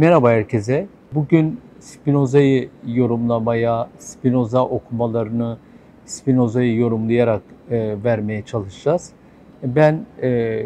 Merhaba 0.00 0.30
herkese. 0.30 0.86
Bugün 1.14 1.60
Spinoza'yı 1.80 2.68
yorumlamaya, 2.86 3.88
Spinoza 3.98 4.64
okumalarını 4.66 5.58
Spinoza'yı 6.06 6.76
yorumlayarak 6.76 7.42
e, 7.70 7.96
vermeye 8.04 8.42
çalışacağız. 8.42 9.10
Ben 9.62 10.00
e, 10.22 10.62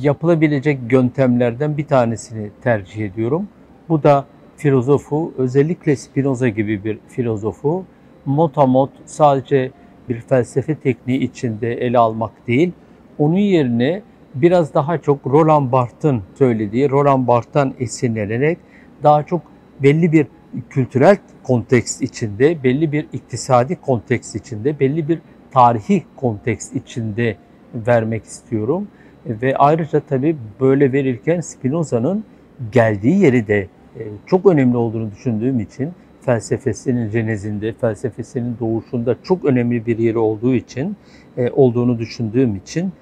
yapılabilecek 0.00 0.78
yöntemlerden 0.92 1.76
bir 1.76 1.86
tanesini 1.86 2.50
tercih 2.62 3.06
ediyorum. 3.06 3.48
Bu 3.88 4.02
da 4.02 4.24
filozofu, 4.56 5.34
özellikle 5.38 5.96
Spinoza 5.96 6.48
gibi 6.48 6.84
bir 6.84 6.98
filozofu 7.08 7.84
motamot 8.26 8.90
sadece 9.04 9.70
bir 10.08 10.20
felsefe 10.20 10.74
tekniği 10.74 11.18
içinde 11.18 11.72
ele 11.74 11.98
almak 11.98 12.46
değil, 12.46 12.72
onun 13.18 13.36
yerine 13.36 14.02
biraz 14.34 14.74
daha 14.74 14.98
çok 14.98 15.26
Roland 15.26 15.72
Barthes'ın 15.72 16.22
söylediği, 16.34 16.90
Roland 16.90 17.28
Barthes'tan 17.28 17.74
esinlenerek 17.78 18.58
daha 19.02 19.22
çok 19.22 19.42
belli 19.82 20.12
bir 20.12 20.26
kültürel 20.70 21.16
kontekst 21.42 22.02
içinde, 22.02 22.62
belli 22.64 22.92
bir 22.92 23.06
iktisadi 23.12 23.76
kontekst 23.76 24.36
içinde, 24.36 24.80
belli 24.80 25.08
bir 25.08 25.18
tarihi 25.50 26.04
kontekst 26.16 26.76
içinde 26.76 27.36
vermek 27.74 28.24
istiyorum. 28.24 28.88
Ve 29.26 29.56
ayrıca 29.56 30.00
tabii 30.00 30.36
böyle 30.60 30.92
verirken 30.92 31.40
Spinoza'nın 31.40 32.24
geldiği 32.72 33.18
yeri 33.18 33.46
de 33.46 33.68
e, 33.98 34.02
çok 34.26 34.46
önemli 34.46 34.76
olduğunu 34.76 35.10
düşündüğüm 35.10 35.60
için 35.60 35.90
felsefesinin 36.20 37.10
jenezinde, 37.10 37.72
felsefesinin 37.72 38.56
doğuşunda 38.60 39.16
çok 39.22 39.44
önemli 39.44 39.86
bir 39.86 39.98
yeri 39.98 40.18
olduğu 40.18 40.54
için, 40.54 40.96
e, 41.36 41.50
olduğunu 41.50 41.98
düşündüğüm 41.98 42.56
için 42.56 42.92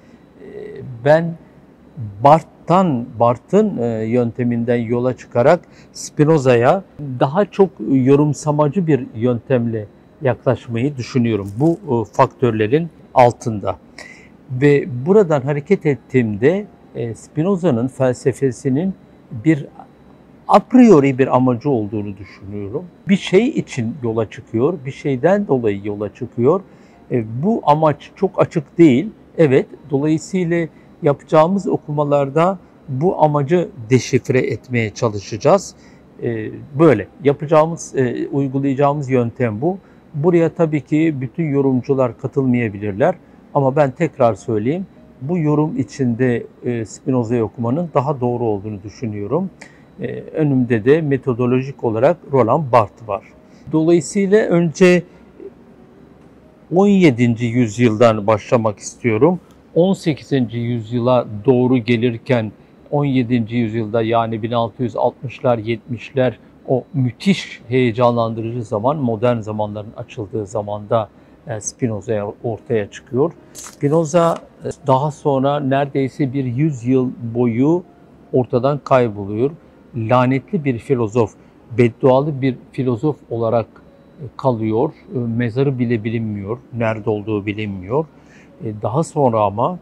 ben 1.05 1.35
Barth'tan, 2.23 3.05
Barth'ın 3.19 4.01
yönteminden 4.01 4.75
yola 4.75 5.17
çıkarak 5.17 5.59
Spinoza'ya 5.93 6.83
daha 7.19 7.45
çok 7.45 7.69
yorumsamacı 7.91 8.87
bir 8.87 9.07
yöntemle 9.15 9.85
yaklaşmayı 10.21 10.97
düşünüyorum 10.97 11.51
bu 11.57 12.05
faktörlerin 12.11 12.89
altında. 13.13 13.75
Ve 14.51 14.87
buradan 15.05 15.41
hareket 15.41 15.85
ettiğimde 15.85 16.65
Spinoza'nın 17.15 17.87
felsefesinin 17.87 18.93
bir 19.31 19.65
a 20.47 20.59
priori 20.59 21.17
bir 21.17 21.35
amacı 21.35 21.69
olduğunu 21.69 22.17
düşünüyorum. 22.17 22.85
Bir 23.09 23.17
şey 23.17 23.47
için 23.47 23.95
yola 24.03 24.29
çıkıyor, 24.29 24.73
bir 24.85 24.91
şeyden 24.91 25.47
dolayı 25.47 25.81
yola 25.83 26.13
çıkıyor. 26.13 26.61
E, 27.11 27.43
bu 27.43 27.61
amaç 27.65 28.11
çok 28.15 28.41
açık 28.41 28.77
değil. 28.77 29.09
Evet, 29.37 29.65
dolayısıyla 29.89 30.67
yapacağımız 31.01 31.67
okumalarda 31.67 32.59
bu 32.89 33.23
amacı 33.23 33.69
deşifre 33.89 34.39
etmeye 34.39 34.89
çalışacağız. 34.89 35.75
E, 36.23 36.49
böyle 36.79 37.07
yapacağımız, 37.23 37.95
e, 37.95 38.27
uygulayacağımız 38.27 39.09
yöntem 39.09 39.61
bu. 39.61 39.77
Buraya 40.13 40.49
tabii 40.49 40.81
ki 40.81 41.15
bütün 41.21 41.43
yorumcular 41.43 42.17
katılmayabilirler. 42.17 43.15
Ama 43.53 43.75
ben 43.75 43.91
tekrar 43.91 44.33
söyleyeyim, 44.33 44.85
bu 45.21 45.37
yorum 45.37 45.77
içinde 45.77 46.43
e, 46.65 46.85
Spinoza'yı 46.85 47.43
okumanın 47.43 47.89
daha 47.93 48.21
doğru 48.21 48.43
olduğunu 48.43 48.83
düşünüyorum. 48.83 49.49
E, 50.01 50.21
önümde 50.21 50.85
de 50.85 51.01
metodolojik 51.01 51.83
olarak 51.83 52.17
Roland 52.31 52.71
Barthes 52.71 53.07
var. 53.07 53.23
Dolayısıyla 53.71 54.45
önce 54.45 55.03
17. 56.75 57.45
yüzyıldan 57.45 58.27
başlamak 58.27 58.79
istiyorum. 58.79 59.39
18. 59.75 60.31
yüzyıla 60.53 61.25
doğru 61.45 61.77
gelirken 61.77 62.51
17. 62.91 63.55
yüzyılda 63.55 64.01
yani 64.01 64.35
1660'lar 64.35 65.79
70'ler 65.91 66.33
o 66.67 66.83
müthiş 66.93 67.61
heyecanlandırıcı 67.67 68.63
zaman 68.63 68.97
modern 68.97 69.39
zamanların 69.39 69.93
açıldığı 69.97 70.45
zamanda 70.45 71.09
e, 71.47 71.61
Spinoza 71.61 72.33
ortaya 72.43 72.91
çıkıyor. 72.91 73.31
Spinoza 73.53 74.37
e, 74.63 74.69
daha 74.87 75.11
sonra 75.11 75.59
neredeyse 75.59 76.33
bir 76.33 76.45
yüzyıl 76.45 77.09
boyu 77.35 77.83
ortadan 78.33 78.79
kayboluyor 78.83 79.51
lanetli 79.95 80.65
bir 80.65 80.77
filozof, 80.79 81.33
beddualı 81.77 82.41
bir 82.41 82.55
filozof 82.71 83.15
olarak 83.29 83.67
kalıyor. 84.37 84.93
E, 85.15 85.17
mezarı 85.17 85.79
bile 85.79 86.03
bilinmiyor, 86.03 86.57
nerede 86.73 87.09
olduğu 87.09 87.45
bilinmiyor. 87.45 88.05
E, 88.63 88.81
daha 88.81 89.03
sonra 89.03 89.41
ama 89.41 89.79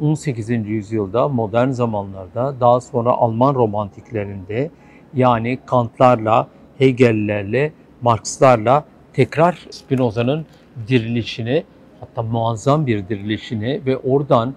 18. 0.00 0.50
yüzyılda, 0.50 1.28
modern 1.28 1.70
zamanlarda, 1.70 2.54
daha 2.60 2.80
sonra 2.80 3.10
Alman 3.10 3.54
romantiklerinde 3.54 4.70
yani 5.14 5.58
Kantlarla, 5.66 6.48
Hegel'lerle, 6.78 7.72
Marx'larla 8.02 8.84
tekrar 9.12 9.66
Spinoza'nın 9.70 10.46
dirilişini, 10.88 11.64
hatta 12.00 12.22
muazzam 12.22 12.86
bir 12.86 13.08
dirilişini 13.08 13.80
ve 13.86 13.96
oradan 13.96 14.54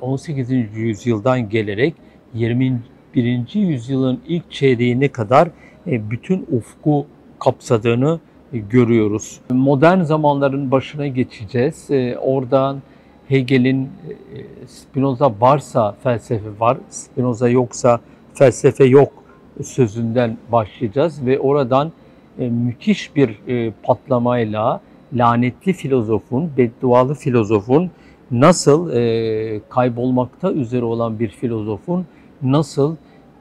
18. 0.00 0.50
yüzyıldan 0.74 1.48
gelerek 1.48 1.94
20 2.34 2.82
birinci 3.14 3.58
yüzyılın 3.58 4.20
ilk 4.28 4.50
çeyreğine 4.50 5.08
kadar 5.08 5.48
e, 5.86 6.10
bütün 6.10 6.46
ufku 6.52 7.06
kapsadığını 7.44 8.20
e, 8.52 8.58
görüyoruz. 8.58 9.40
Modern 9.50 10.00
zamanların 10.00 10.70
başına 10.70 11.06
geçeceğiz. 11.06 11.90
E, 11.90 12.18
oradan 12.18 12.82
Hegel'in 13.28 13.90
Spinoza 14.66 15.32
varsa 15.40 15.96
felsefe 16.02 16.60
var, 16.60 16.78
Spinoza 16.90 17.48
yoksa 17.48 18.00
felsefe 18.34 18.84
yok 18.84 19.12
sözünden 19.62 20.36
başlayacağız 20.52 21.26
ve 21.26 21.40
oradan 21.40 21.92
müthiş 22.38 23.16
bir 23.16 23.38
patlamayla 23.82 24.80
lanetli 25.12 25.72
filozofun, 25.72 26.50
beddualı 26.56 27.14
filozofun 27.14 27.90
nasıl 28.30 28.90
kaybolmakta 29.68 30.52
üzere 30.52 30.84
olan 30.84 31.18
bir 31.18 31.28
filozofun 31.28 32.06
nasıl 32.42 32.96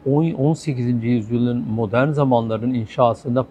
18. 0.06 1.04
yüzyılın 1.04 1.58
modern 1.58 2.12
zamanların 2.12 2.74
inşasında 2.74 3.44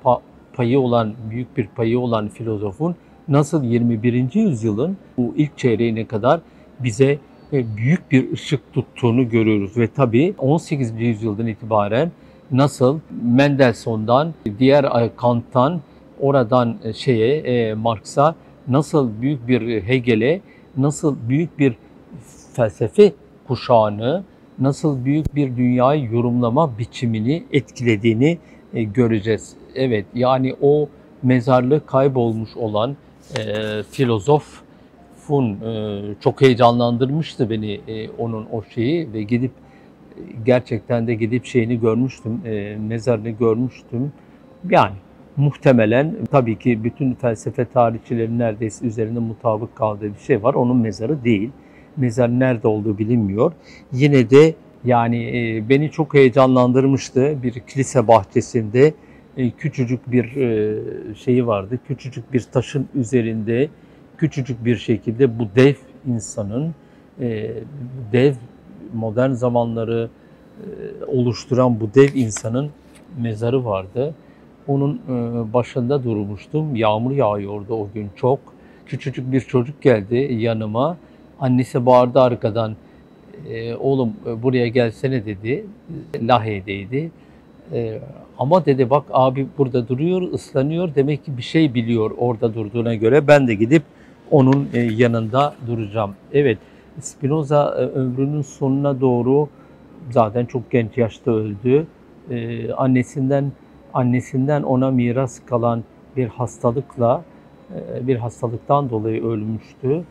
payı 0.55 0.81
olan, 0.81 1.15
büyük 1.31 1.57
bir 1.57 1.67
payı 1.67 1.99
olan 1.99 2.29
filozofun 2.29 2.97
nasıl 3.29 3.65
21. 3.65 4.35
yüzyılın 4.35 4.97
bu 5.17 5.35
ilk 5.37 5.59
çeyreğine 5.59 6.07
kadar 6.07 6.41
bize 6.81 7.19
e, 7.53 7.77
büyük 7.77 8.11
bir 8.13 8.33
ışık 8.33 8.73
tuttuğunu 8.73 9.29
görüyoruz. 9.29 9.77
Ve 9.77 9.87
tabii 9.87 10.35
18. 10.39 10.93
yüzyıldan 11.01 11.47
itibaren 11.47 12.13
nasıl 12.51 13.01
Mendelssohn'dan, 13.23 14.35
diğer 14.59 15.17
Kant'tan, 15.17 15.81
oradan 16.21 16.77
e, 16.85 16.93
şeye 16.93 17.37
e, 17.37 17.75
Marx'a 17.75 18.35
nasıl 18.69 19.11
büyük 19.21 19.49
bir 19.49 19.83
Hegel'e, 19.83 20.41
nasıl 20.77 21.17
büyük 21.29 21.59
bir 21.59 21.75
felsefe 22.53 23.13
kuşağını, 23.47 24.25
nasıl 24.59 25.05
büyük 25.05 25.35
bir 25.35 25.57
dünyayı 25.57 26.13
yorumlama 26.13 26.79
biçimini 26.79 27.45
etkilediğini 27.53 28.39
e, 28.75 28.83
göreceğiz. 28.83 29.57
Evet 29.75 30.07
yani 30.15 30.55
o 30.61 30.89
mezarlığı 31.23 31.87
kaybolmuş 31.87 32.57
olan 32.57 32.97
e, 33.39 33.43
filozofun 33.91 35.61
e, 35.61 36.01
çok 36.21 36.41
heyecanlandırmıştı 36.41 37.51
beni 37.51 37.81
e, 37.89 38.11
onun 38.11 38.47
o 38.53 38.63
şeyi 38.63 39.13
ve 39.13 39.23
gidip 39.23 39.53
gerçekten 40.45 41.07
de 41.07 41.15
gidip 41.15 41.45
şeyini 41.45 41.81
görmüştüm, 41.81 42.41
e, 42.47 42.77
mezarını 42.77 43.31
görmüştüm. 43.31 44.13
Yani 44.71 44.95
muhtemelen 45.37 46.15
tabii 46.31 46.59
ki 46.59 46.85
bütün 46.85 47.15
felsefe 47.15 47.65
tarihçilerin 47.65 48.39
neredeyse 48.39 48.87
üzerinde 48.87 49.19
mutabık 49.19 49.77
kaldığı 49.77 50.15
bir 50.15 50.21
şey 50.21 50.43
var. 50.43 50.55
Onun 50.55 50.77
mezarı 50.77 51.25
değil 51.25 51.51
mezar 51.97 52.29
nerede 52.29 52.69
olduğu 52.69 52.99
bilinmiyor. 52.99 53.53
Yine 53.93 54.31
de 54.31 54.55
yani 54.85 55.39
e, 55.39 55.69
beni 55.69 55.91
çok 55.91 56.15
heyecanlandırmıştı. 56.15 57.43
Bir 57.43 57.53
kilise 57.53 58.09
bahçesinde 58.09 58.95
e, 59.37 59.51
küçücük 59.51 60.13
bir 60.13 60.37
e, 60.37 61.15
şeyi 61.15 61.47
vardı. 61.47 61.79
Küçücük 61.89 62.33
bir 62.33 62.41
taşın 62.41 62.89
üzerinde 62.95 63.69
küçücük 64.19 64.65
bir 64.65 64.77
şekilde 64.77 65.39
bu 65.39 65.49
dev 65.57 65.75
insanın 66.07 66.75
dev 68.13 68.35
modern 68.95 69.31
zamanları 69.31 70.09
oluşturan 71.07 71.81
bu 71.81 71.95
dev 71.95 72.15
insanın 72.15 72.71
mezarı 73.19 73.65
vardı. 73.65 74.15
Onun 74.67 75.01
başında 75.53 76.05
durmuştum. 76.05 76.77
Yağmur 76.77 77.11
yağıyordu 77.11 77.75
o 77.75 77.89
gün 77.95 78.11
çok. 78.17 78.39
Küçücük 78.87 79.33
bir 79.33 79.41
çocuk 79.41 79.83
geldi 79.83 80.17
yanıma 80.31 80.97
Annesi 81.43 81.87
bağırdı 81.87 82.21
arkadan. 82.21 82.77
E, 83.51 83.75
oğlum 83.75 84.13
buraya 84.43 84.69
gelsene 84.69 85.27
dedi. 85.27 85.65
Lahey'deydi. 86.23 87.11
E, 87.73 88.01
ama 88.39 88.67
dedi 88.67 88.91
bak 88.91 89.05
abi 89.11 89.47
burada 89.59 89.89
duruyor, 89.89 90.23
ıslanıyor. 90.33 90.95
Demek 90.95 91.25
ki 91.25 91.37
bir 91.37 91.43
şey 91.43 91.75
biliyor 91.75 92.11
orada 92.19 92.55
durduğuna 92.55 92.95
göre. 92.95 93.27
Ben 93.27 93.49
de 93.49 93.55
gidip 93.55 93.83
onun 94.31 94.69
e, 94.75 94.81
yanında 94.81 95.55
duracağım. 95.67 96.15
Evet, 96.33 96.59
Spinoza 97.01 97.75
e, 97.79 97.83
ömrünün 97.83 98.43
sonuna 98.43 99.01
doğru 99.01 99.49
zaten 100.11 100.47
çok 100.47 100.71
genç 100.71 100.99
yaşta 100.99 101.31
öldü. 101.31 101.87
e, 102.31 102.73
annesinden 102.73 103.53
annesinden 103.95 104.63
ona 104.63 104.91
miras 104.91 105.41
kalan 105.47 105.85
bir 106.17 106.27
hastalıkla 106.27 107.25
e, 107.75 108.07
bir 108.07 108.17
hastalıktan 108.17 108.91
dolayı 108.91 109.25
ölmüştü. 109.25 110.05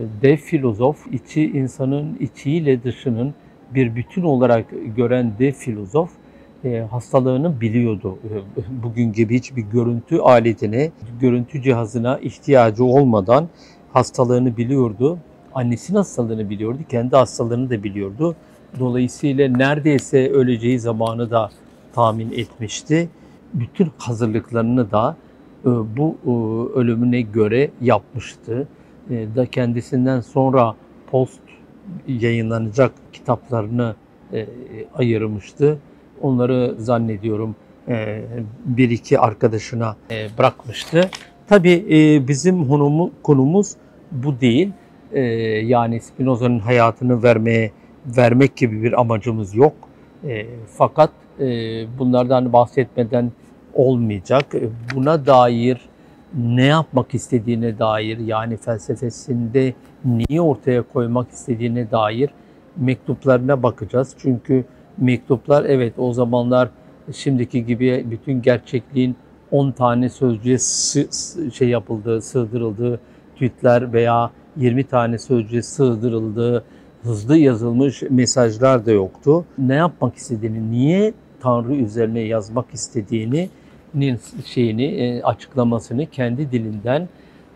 E, 0.00 0.22
dev 0.22 0.36
filozof 0.36 1.06
içi 1.12 1.50
insanın 1.50 2.16
içiyle 2.20 2.82
dışının 2.82 3.34
bir 3.74 3.96
bütün 3.96 4.22
olarak 4.22 4.66
gören 4.96 5.32
dev 5.38 5.52
filozof 5.52 6.10
e, 6.64 6.78
hastalığını 6.90 7.60
biliyordu. 7.60 8.18
Bugün 8.82 9.12
gibi 9.12 9.36
hiçbir 9.36 9.62
görüntü 9.62 10.18
aletine, 10.18 10.90
görüntü 11.20 11.62
cihazına 11.62 12.18
ihtiyacı 12.18 12.84
olmadan 12.84 13.48
hastalığını 13.92 14.56
biliyordu. 14.56 15.18
Annesinin 15.54 15.96
hastalığını 15.96 16.50
biliyordu, 16.50 16.78
kendi 16.88 17.16
hastalığını 17.16 17.70
da 17.70 17.82
biliyordu. 17.82 18.36
Dolayısıyla 18.78 19.48
neredeyse 19.48 20.30
öleceği 20.30 20.80
zamanı 20.80 21.30
da 21.30 21.50
tahmin 21.92 22.32
etmişti. 22.32 23.08
Bütün 23.54 23.90
hazırlıklarını 23.98 24.90
da 24.90 25.16
e, 25.64 25.68
bu 25.68 26.16
e, 26.26 26.30
ölümüne 26.78 27.20
göre 27.20 27.70
yapmıştı. 27.80 28.68
E, 29.10 29.26
da 29.36 29.46
kendisinden 29.46 30.20
sonra 30.20 30.74
post 31.10 31.40
yayınlanacak 32.08 32.92
kitaplarını 33.12 33.94
ayırmıştı. 34.94 35.78
Onları 36.22 36.74
zannediyorum 36.78 37.56
bir 38.64 38.90
iki 38.90 39.18
arkadaşına 39.18 39.96
bırakmıştı. 40.38 41.10
Tabii 41.48 41.84
bizim 42.28 42.68
konumuz 43.22 43.72
bu 44.12 44.40
değil. 44.40 44.72
Yani 45.68 46.00
Spinoza'nın 46.00 46.58
hayatını 46.58 47.22
vermeye 47.22 47.70
vermek 48.06 48.56
gibi 48.56 48.82
bir 48.82 49.00
amacımız 49.00 49.54
yok. 49.54 49.74
Fakat 50.66 51.10
bunlardan 51.98 52.52
bahsetmeden 52.52 53.32
olmayacak. 53.74 54.54
E, 54.54 54.68
buna 54.94 55.26
dair 55.26 55.80
ne 56.34 56.64
yapmak 56.64 57.14
istediğine 57.14 57.78
dair 57.78 58.18
yani 58.18 58.56
felsefesinde 58.56 59.74
neyi 60.04 60.40
ortaya 60.40 60.82
koymak 60.82 61.30
istediğine 61.30 61.90
dair 61.90 62.30
mektuplarına 62.76 63.62
bakacağız. 63.62 64.14
Çünkü 64.18 64.64
mektuplar 64.98 65.64
evet 65.64 65.94
o 65.98 66.12
zamanlar 66.12 66.68
şimdiki 67.12 67.66
gibi 67.66 68.06
bütün 68.10 68.42
gerçekliğin 68.42 69.16
10 69.50 69.72
tane 69.72 70.08
sözcüğe 70.08 70.58
şey 71.52 71.68
yapıldığı, 71.68 72.22
sığdırıldığı 72.22 73.00
tweetler 73.34 73.92
veya 73.92 74.30
20 74.56 74.84
tane 74.84 75.18
sözcüğe 75.18 75.62
sığdırıldığı 75.62 76.64
hızlı 77.02 77.36
yazılmış 77.36 78.02
mesajlar 78.10 78.86
da 78.86 78.90
yoktu. 78.90 79.44
Ne 79.58 79.74
yapmak 79.74 80.16
istediğini, 80.16 80.70
niye 80.70 81.12
Tanrı 81.40 81.74
üzerine 81.74 82.20
yazmak 82.20 82.66
istediğini 82.72 83.48
şeyini 84.46 84.84
e, 84.84 85.22
açıklamasını 85.22 86.06
kendi 86.06 86.52
dilinden 86.52 87.08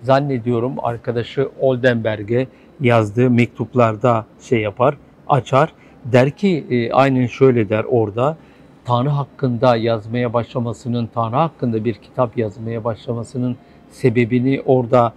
zannediyorum 0.03 0.73
arkadaşı 0.83 1.49
Oldenberg'e 1.61 2.47
yazdığı 2.81 3.31
mektuplarda 3.31 4.27
şey 4.41 4.61
yapar, 4.61 4.97
açar. 5.29 5.73
Der 6.05 6.31
ki 6.31 6.67
e, 6.71 6.93
aynen 6.93 7.27
şöyle 7.27 7.69
der 7.69 7.85
orada. 7.85 8.37
Tanrı 8.85 9.09
hakkında 9.09 9.77
yazmaya 9.77 10.33
başlamasının, 10.33 11.09
Tanrı 11.15 11.37
hakkında 11.37 11.85
bir 11.85 11.95
kitap 11.95 12.39
yazmaya 12.39 12.85
başlamasının 12.85 13.57
sebebini 13.91 14.63
orada 14.67 15.13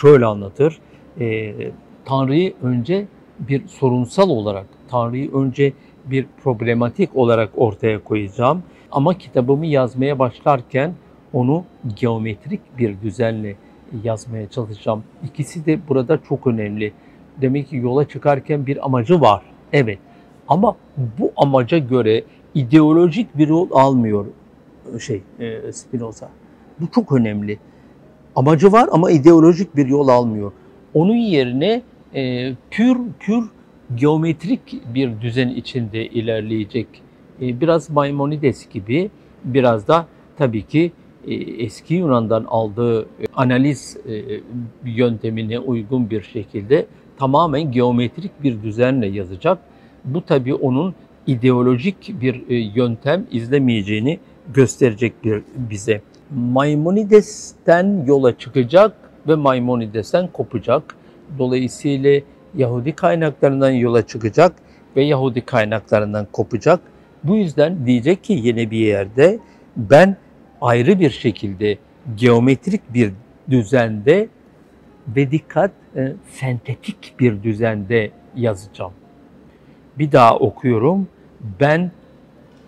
şöyle 0.00 0.26
anlatır. 0.26 0.78
E, 1.20 1.54
Tanrı'yı 2.04 2.54
önce 2.62 3.06
bir 3.38 3.68
sorunsal 3.68 4.30
olarak, 4.30 4.66
Tanrı'yı 4.90 5.32
önce 5.32 5.72
bir 6.04 6.26
problematik 6.44 7.16
olarak 7.16 7.50
ortaya 7.56 8.04
koyacağım. 8.04 8.62
Ama 8.92 9.18
kitabımı 9.18 9.66
yazmaya 9.66 10.18
başlarken 10.18 10.92
onu 11.32 11.64
geometrik 11.96 12.60
bir 12.78 13.00
düzenle 13.02 13.56
yazmaya 14.04 14.50
çalışacağım. 14.50 15.04
İkisi 15.24 15.66
de 15.66 15.88
burada 15.88 16.18
çok 16.28 16.46
önemli. 16.46 16.92
Demek 17.40 17.68
ki 17.68 17.76
yola 17.76 18.08
çıkarken 18.08 18.66
bir 18.66 18.84
amacı 18.84 19.20
var. 19.20 19.42
Evet. 19.72 19.98
Ama 20.48 20.76
bu 21.18 21.32
amaca 21.36 21.78
göre 21.78 22.24
ideolojik 22.54 23.38
bir 23.38 23.48
yol 23.48 23.68
almıyor 23.72 24.26
şey 25.00 25.22
e, 25.40 25.72
Spinoza. 25.72 26.30
Bu 26.80 26.90
çok 26.90 27.12
önemli. 27.12 27.58
Amacı 28.36 28.72
var 28.72 28.88
ama 28.92 29.10
ideolojik 29.10 29.76
bir 29.76 29.86
yol 29.86 30.08
almıyor. 30.08 30.52
Onun 30.94 31.16
yerine 31.16 31.82
e, 32.14 32.52
pür 32.70 32.96
pür 33.20 33.44
geometrik 33.94 34.94
bir 34.94 35.20
düzen 35.20 35.48
içinde 35.48 36.06
ilerleyecek 36.06 36.86
e, 36.86 37.07
biraz 37.40 37.90
Maimonides 37.90 38.68
gibi 38.68 39.10
biraz 39.44 39.88
da 39.88 40.06
tabii 40.36 40.62
ki 40.62 40.92
e, 41.26 41.34
eski 41.34 41.94
Yunan'dan 41.94 42.44
aldığı 42.48 43.02
e, 43.02 43.06
analiz 43.34 43.96
yöntemine 44.84 45.58
uygun 45.58 46.10
bir 46.10 46.22
şekilde 46.22 46.86
tamamen 47.18 47.72
geometrik 47.72 48.42
bir 48.42 48.62
düzenle 48.62 49.06
yazacak. 49.06 49.58
Bu 50.04 50.24
tabii 50.24 50.54
onun 50.54 50.94
ideolojik 51.26 52.20
bir 52.20 52.48
yöntem 52.74 53.26
izlemeyeceğini 53.30 54.18
gösterecek 54.54 55.24
bir 55.24 55.42
bize. 55.56 56.00
Maimonides'ten 56.36 58.04
yola 58.06 58.38
çıkacak 58.38 58.92
ve 59.28 59.34
Maimonides'ten 59.34 60.28
kopacak. 60.32 60.96
Dolayısıyla 61.38 62.20
Yahudi 62.56 62.92
kaynaklarından 62.92 63.70
yola 63.70 64.06
çıkacak 64.06 64.52
ve 64.96 65.04
Yahudi 65.04 65.40
kaynaklarından 65.40 66.26
kopacak. 66.32 66.80
Bu 67.28 67.36
yüzden 67.36 67.86
diyecek 67.86 68.24
ki 68.24 68.32
yine 68.42 68.70
bir 68.70 68.78
yerde 68.78 69.38
ben 69.76 70.16
ayrı 70.60 71.00
bir 71.00 71.10
şekilde 71.10 71.78
geometrik 72.16 72.94
bir 72.94 73.12
düzende 73.50 74.28
ve 75.16 75.30
dikkat 75.30 75.70
e, 75.96 76.12
sentetik 76.30 77.14
bir 77.20 77.42
düzende 77.42 78.10
yazacağım. 78.36 78.92
Bir 79.98 80.12
daha 80.12 80.36
okuyorum. 80.36 81.08
Ben 81.60 81.90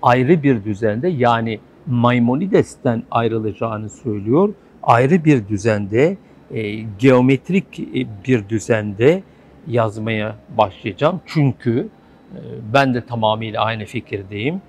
ayrı 0.02 0.42
bir 0.42 0.64
düzende 0.64 1.08
yani 1.08 1.60
Maimonides'ten 1.86 3.02
ayrılacağını 3.10 3.90
söylüyor. 3.90 4.54
Ayrı 4.82 5.24
bir 5.24 5.48
düzende, 5.48 6.16
e, 6.50 6.72
geometrik 6.98 7.80
e, 7.80 8.06
bir 8.26 8.48
düzende 8.48 9.22
yazmaya 9.66 10.36
başlayacağım. 10.56 11.20
Çünkü 11.26 11.88
ben 12.74 12.94
de 12.94 13.06
tamamıyla 13.06 13.64
aynı 13.64 13.84
fikirdeyim. 13.84 14.62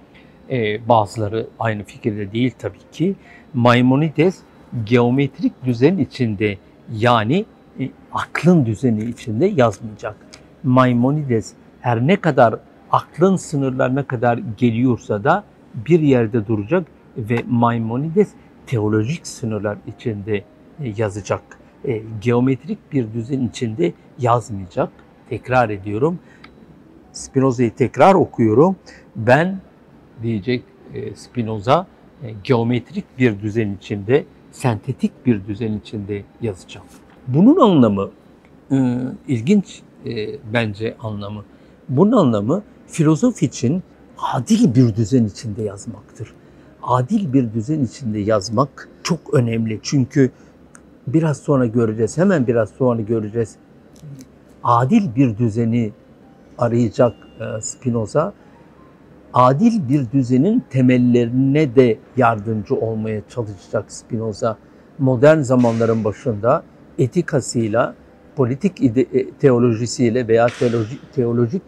Ee, 0.50 0.90
bazıları 0.90 1.48
aynı 1.60 1.84
fikirde 1.84 2.32
değil 2.32 2.54
tabii 2.60 2.92
ki. 2.92 3.16
Maimonides 3.54 4.40
geometrik 4.86 5.54
düzen 5.66 5.98
içinde 5.98 6.58
yani 6.92 7.46
e, 7.80 7.90
aklın 8.14 8.66
düzeni 8.66 9.04
içinde 9.04 9.46
yazmayacak. 9.46 10.16
Maimonides 10.64 11.54
her 11.82 12.08
ne 12.08 12.16
kadar 12.16 12.56
aklın 12.92 13.36
sınırlarına 13.36 14.04
kadar 14.04 14.40
geliyorsa 14.58 15.24
da 15.24 15.44
bir 15.76 16.00
yerde 16.00 16.48
duracak 16.48 16.88
ve 17.18 17.44
Maimonides 17.50 18.30
teolojik 18.68 19.28
sınırlar 19.28 19.78
içinde 19.88 20.38
e, 20.38 20.44
yazacak. 20.98 21.42
E, 21.88 22.02
geometrik 22.22 22.94
bir 22.94 23.14
düzen 23.14 23.42
içinde 23.42 23.94
yazmayacak. 24.20 24.90
Tekrar 25.30 25.70
ediyorum. 25.70 26.20
Spinoza'yı 27.14 27.76
tekrar 27.76 28.14
okuyorum. 28.14 28.76
Ben 29.16 29.60
diyecek 30.24 30.64
e, 30.94 31.16
Spinoza 31.16 31.88
e, 32.24 32.34
geometrik 32.44 33.06
bir 33.20 33.42
düzen 33.42 33.76
içinde, 33.76 34.26
sentetik 34.52 35.26
bir 35.26 35.48
düzen 35.48 35.74
içinde 35.74 36.24
yazacağım. 36.42 36.88
Bunun 37.28 37.60
anlamı 37.60 38.10
e, 38.72 38.98
ilginç 39.28 39.82
bence 40.54 40.96
anlamı. 41.00 41.44
Bunun 41.90 42.12
anlamı 42.12 42.64
filozof 42.88 43.44
için 43.44 43.84
adil 44.18 44.76
bir 44.76 44.96
düzen 44.96 45.26
içinde 45.26 45.64
yazmaktır. 45.64 46.34
Adil 46.84 47.34
bir 47.34 47.54
düzen 47.54 47.84
içinde 47.84 48.20
yazmak 48.20 48.90
çok 49.04 49.34
önemli. 49.34 49.80
Çünkü 49.84 50.32
biraz 51.08 51.38
sonra 51.38 51.66
göreceğiz, 51.66 52.18
hemen 52.18 52.48
biraz 52.48 52.70
sonra 52.70 53.02
göreceğiz. 53.02 53.56
Adil 54.64 55.16
bir 55.16 55.38
düzeni 55.38 55.92
arayacak 56.62 57.14
e, 57.40 57.62
Spinoza. 57.62 58.34
Adil 59.34 59.90
bir 59.90 60.12
düzenin 60.12 60.64
temellerine 60.70 61.76
de 61.76 61.98
yardımcı 62.18 62.76
olmaya 62.76 63.22
çalışacak 63.30 63.92
Spinoza. 63.92 64.58
Modern 65.00 65.40
zamanların 65.40 66.04
başında 66.04 66.64
etikasıyla, 67.00 67.96
politik 68.36 68.98
e, 68.98 69.32
teolojisiyle 69.32 70.28
veya 70.28 70.48
teoloji, 70.60 71.00
teolojik 71.16 71.62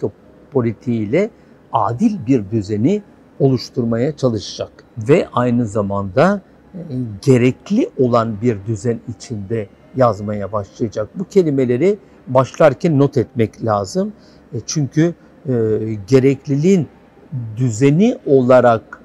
politiğiyle 0.51 1.29
adil 1.73 2.25
bir 2.27 2.51
düzeni 2.51 3.01
oluşturmaya 3.39 4.17
çalışacak. 4.17 4.71
Ve 4.97 5.27
aynı 5.33 5.65
zamanda 5.65 6.41
e, 6.73 6.79
gerekli 7.21 7.89
olan 7.97 8.41
bir 8.41 8.57
düzen 8.67 9.00
içinde 9.15 9.67
yazmaya 9.95 10.51
başlayacak. 10.51 11.09
Bu 11.15 11.23
kelimeleri 11.23 11.97
başlarken 12.27 13.00
not 13.00 13.17
etmek 13.17 13.65
lazım. 13.65 14.13
E, 14.53 14.57
çünkü 14.65 15.13
e, 15.48 15.53
gerekliliğin 16.07 16.88
düzeni 17.57 18.17
olarak 18.25 19.01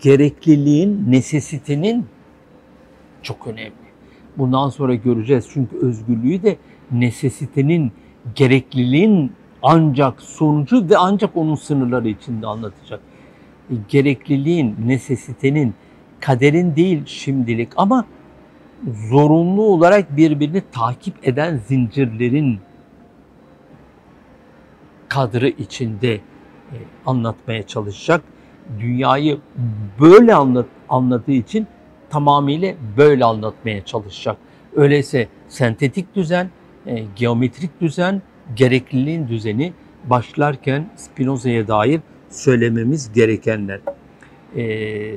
gerekliliğin, 0.00 1.04
nesesitenin 1.12 2.06
çok 3.22 3.46
önemli. 3.46 3.72
Bundan 4.36 4.68
sonra 4.68 4.94
göreceğiz 4.94 5.48
çünkü 5.52 5.76
özgürlüğü 5.76 6.42
de 6.42 6.56
nesesitenin, 6.92 7.92
gerekliliğin 8.34 9.32
ancak 9.62 10.22
sonucu 10.22 10.88
ve 10.90 10.96
ancak 10.96 11.36
onun 11.36 11.54
sınırları 11.54 12.08
içinde 12.08 12.46
anlatacak. 12.46 13.00
Gerekliliğin, 13.88 14.76
nesesitenin, 14.86 15.74
kaderin 16.20 16.76
değil 16.76 17.02
şimdilik 17.06 17.68
ama 17.76 18.04
zorunlu 19.10 19.62
olarak 19.62 20.16
birbirini 20.16 20.62
takip 20.72 21.28
eden 21.28 21.60
zincirlerin 21.68 22.58
kadrı 25.14 25.48
içinde 25.48 26.14
e, 26.14 26.76
anlatmaya 27.06 27.62
çalışacak. 27.66 28.22
Dünyayı 28.80 29.38
böyle 30.00 30.34
anlat, 30.34 30.66
anladığı 30.88 31.32
için 31.32 31.66
tamamıyla 32.10 32.74
böyle 32.96 33.24
anlatmaya 33.24 33.84
çalışacak. 33.84 34.36
Öyleyse 34.76 35.28
sentetik 35.48 36.14
düzen, 36.14 36.50
e, 36.86 37.04
geometrik 37.16 37.80
düzen, 37.80 38.22
gerekliliğin 38.56 39.28
düzeni 39.28 39.72
başlarken 40.04 40.90
Spinoza'ya 40.96 41.68
dair 41.68 42.00
söylememiz 42.30 43.12
gerekenler. 43.12 43.80
Ee, 44.56 45.14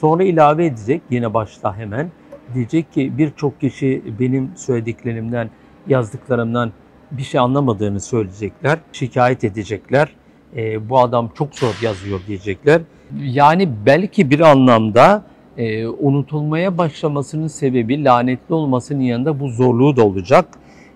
sonra 0.00 0.22
ilave 0.22 0.66
edecek 0.66 1.02
yine 1.10 1.34
başta 1.34 1.76
hemen. 1.76 2.10
Diyecek 2.54 2.92
ki 2.92 3.12
birçok 3.18 3.60
kişi 3.60 4.02
benim 4.20 4.50
söylediklerimden, 4.56 5.50
yazdıklarımdan 5.86 6.72
bir 7.10 7.22
şey 7.22 7.40
anlamadığını 7.40 8.00
söyleyecekler. 8.00 8.78
Şikayet 8.92 9.44
edecekler. 9.44 10.08
E, 10.56 10.88
bu 10.88 10.98
adam 10.98 11.30
çok 11.34 11.54
zor 11.54 11.74
yazıyor 11.82 12.20
diyecekler. 12.26 12.82
Yani 13.20 13.68
belki 13.86 14.30
bir 14.30 14.40
anlamda 14.40 15.24
e, 15.56 15.86
unutulmaya 15.86 16.78
başlamasının 16.78 17.46
sebebi 17.46 18.04
lanetli 18.04 18.54
olmasının 18.54 19.00
yanında 19.00 19.40
bu 19.40 19.48
zorluğu 19.48 19.96
da 19.96 20.06
olacak. 20.06 20.48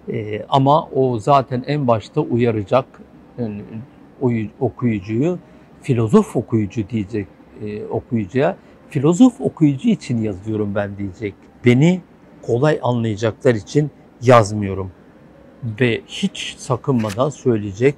E, 0.09 0.43
ama 0.49 0.87
o 0.87 1.19
zaten 1.19 1.65
en 1.67 1.89
başta 1.89 2.21
uyaracak 2.21 2.85
yani, 3.39 3.63
okuyucuyu, 4.61 5.39
filozof 5.83 6.37
okuyucu 6.37 6.89
diyecek 6.89 7.27
e, 7.63 7.85
okuyucuya. 7.85 8.57
Filozof 8.91 9.41
okuyucu 9.41 9.89
için 9.89 10.23
yazıyorum 10.23 10.75
ben 10.75 10.99
diyecek. 10.99 11.35
Beni 11.65 12.01
kolay 12.43 12.79
anlayacaklar 12.83 13.55
için 13.55 13.91
yazmıyorum 14.23 14.91
ve 15.81 16.01
hiç 16.07 16.55
sakınmadan 16.59 17.29
söyleyecek. 17.29 17.95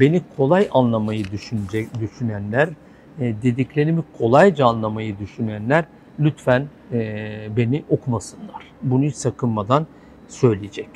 Beni 0.00 0.22
kolay 0.36 0.68
anlamayı 0.72 1.30
düşünecek 1.30 1.88
düşünenler, 2.00 2.68
e, 3.20 3.34
dediklerimi 3.42 4.02
kolayca 4.18 4.66
anlamayı 4.66 5.18
düşünenler 5.18 5.84
lütfen 6.20 6.66
e, 6.92 7.48
beni 7.56 7.84
okumasınlar. 7.88 8.62
Bunu 8.82 9.04
hiç 9.04 9.14
sakınmadan 9.14 9.86
söyleyecek. 10.28 10.88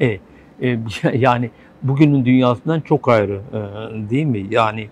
Evet, 0.00 0.20
yani 1.14 1.50
bugünün 1.82 2.24
dünyasından 2.24 2.80
çok 2.80 3.08
ayrı 3.08 3.40
e, 3.52 4.10
değil 4.10 4.26
mi? 4.26 4.46
Yani 4.50 4.88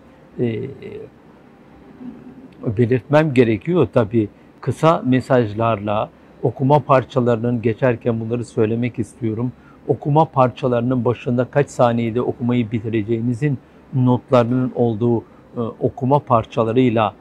belirtmem 2.66 3.34
gerekiyor 3.34 3.88
tabii 3.94 4.28
kısa 4.60 5.02
mesajlarla 5.06 6.10
okuma 6.42 6.78
parçalarının 6.78 7.62
geçerken 7.62 8.20
bunları 8.20 8.44
söylemek 8.44 8.98
istiyorum 8.98 9.52
okuma 9.88 10.24
parçalarının 10.24 11.04
başında 11.04 11.44
kaç 11.44 11.70
saniyede 11.70 12.20
okumayı 12.20 12.70
bitireceğinizin 12.70 13.58
notlarının 13.94 14.72
olduğu 14.74 15.20
e, 15.20 15.60
okuma 15.80 16.18
parçalarıyla 16.18 17.14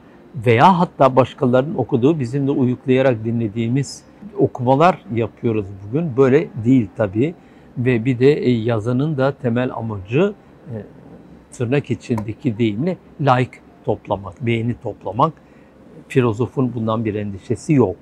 veya 0.46 0.78
hatta 0.78 1.16
başkalarının 1.16 1.74
okuduğu 1.74 2.20
bizim 2.20 2.46
de 2.46 2.50
uyuklayarak 2.50 3.24
dinlediğimiz 3.24 4.04
okumalar 4.38 5.04
yapıyoruz 5.14 5.66
bugün. 5.88 6.16
Böyle 6.16 6.48
değil 6.64 6.88
tabii. 6.96 7.34
Ve 7.78 8.04
bir 8.04 8.18
de 8.18 8.32
e, 8.32 8.50
yazanın 8.50 9.16
da 9.16 9.32
temel 9.32 9.74
amacı 9.74 10.34
e, 10.74 10.74
tırnak 11.52 11.90
içindeki 11.90 12.58
deyimle 12.58 12.96
like 13.20 13.58
toplamak, 13.84 14.46
beğeni 14.46 14.74
toplamak. 14.74 15.32
Filozofun 16.08 16.74
bundan 16.74 17.04
bir 17.04 17.14
endişesi 17.14 17.72
yok. 17.72 17.96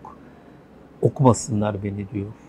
Okumasınlar 1.03 1.83
beni 1.85 2.11
diyor 2.15 2.46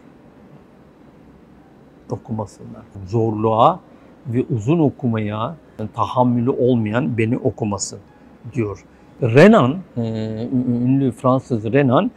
okumasınlar. 2.10 2.84
Zorluğa 3.08 3.80
ve 4.28 4.46
uzun 4.56 4.80
okumaya 4.80 5.56
tahammülü 5.94 6.50
olmayan 6.50 7.18
beni 7.18 7.38
okumasın 7.38 8.00
diyor. 8.54 8.84
Renan, 9.22 9.78
e, 9.98 10.02
ünlü 10.86 11.12
Fransız 11.12 11.66
Renan 11.66 12.12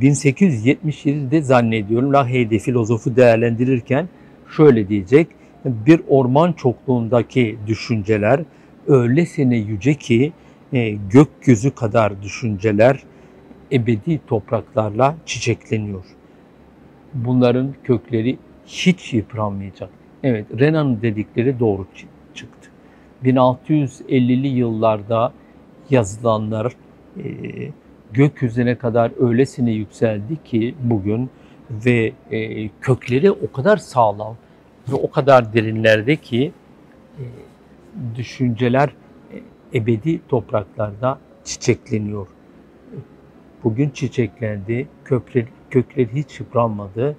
1877'de 0.00 1.42
zannediyorum 1.42 2.12
Lahey'de 2.12 2.58
filozofu 2.58 3.16
değerlendirirken 3.16 4.08
şöyle 4.56 4.88
diyecek. 4.88 5.28
Bir 5.64 6.00
orman 6.08 6.52
çokluğundaki 6.52 7.58
düşünceler 7.66 8.40
öylesine 8.86 9.56
yüce 9.56 9.94
ki 9.94 10.32
e, 10.72 10.90
gökyüzü 10.90 11.70
kadar 11.70 12.22
düşünceler 12.22 13.02
ebedi 13.72 14.20
topraklarla 14.26 15.14
çiçekleniyor. 15.26 16.04
Bunların 17.14 17.74
kökleri 17.84 18.38
hiç 18.66 19.14
yıpranmayacak. 19.14 19.90
Evet, 20.22 20.46
Renan'ın 20.60 21.02
dedikleri 21.02 21.60
doğru 21.60 21.86
çıktı. 22.34 22.70
1650'li 23.24 24.48
yıllarda 24.48 25.32
yazılanlar 25.90 26.72
e, 27.18 27.24
gökyüzüne 28.12 28.74
kadar 28.74 29.28
öylesine 29.28 29.70
yükseldi 29.70 30.42
ki 30.44 30.74
bugün 30.82 31.30
ve 31.70 32.12
e, 32.30 32.68
kökleri 32.68 33.30
o 33.30 33.52
kadar 33.52 33.76
sağlam 33.76 34.36
ve 34.88 34.94
o 34.94 35.10
kadar 35.10 35.52
derinlerde 35.52 36.16
ki 36.16 36.52
e, 37.18 37.24
düşünceler 38.16 38.88
e, 39.32 39.78
ebedi 39.78 40.20
topraklarda 40.28 41.18
çiçekleniyor. 41.44 42.26
Bugün 43.64 43.90
çiçeklendi, 43.90 44.88
kökleri, 45.04 45.48
kökleri 45.70 46.14
hiç 46.14 46.40
yıpranmadı 46.40 47.16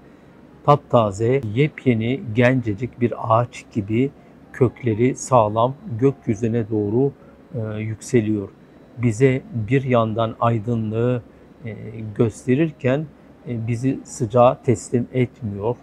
taptaze, 0.67 1.41
yepyeni, 1.55 2.21
gencecik 2.35 3.01
bir 3.01 3.13
ağaç 3.17 3.65
gibi 3.73 4.09
kökleri 4.53 5.15
sağlam 5.15 5.73
gökyüzüne 5.99 6.69
doğru 6.69 7.11
e, 7.55 7.79
yükseliyor. 7.79 8.49
Bize 8.97 9.41
bir 9.53 9.83
yandan 9.83 10.35
aydınlığı 10.39 11.21
e, 11.65 11.75
gösterirken 12.15 13.05
e, 13.47 13.67
bizi 13.67 13.99
sıcağa 14.03 14.61
teslim 14.65 15.07
etmiyor. 15.13 15.75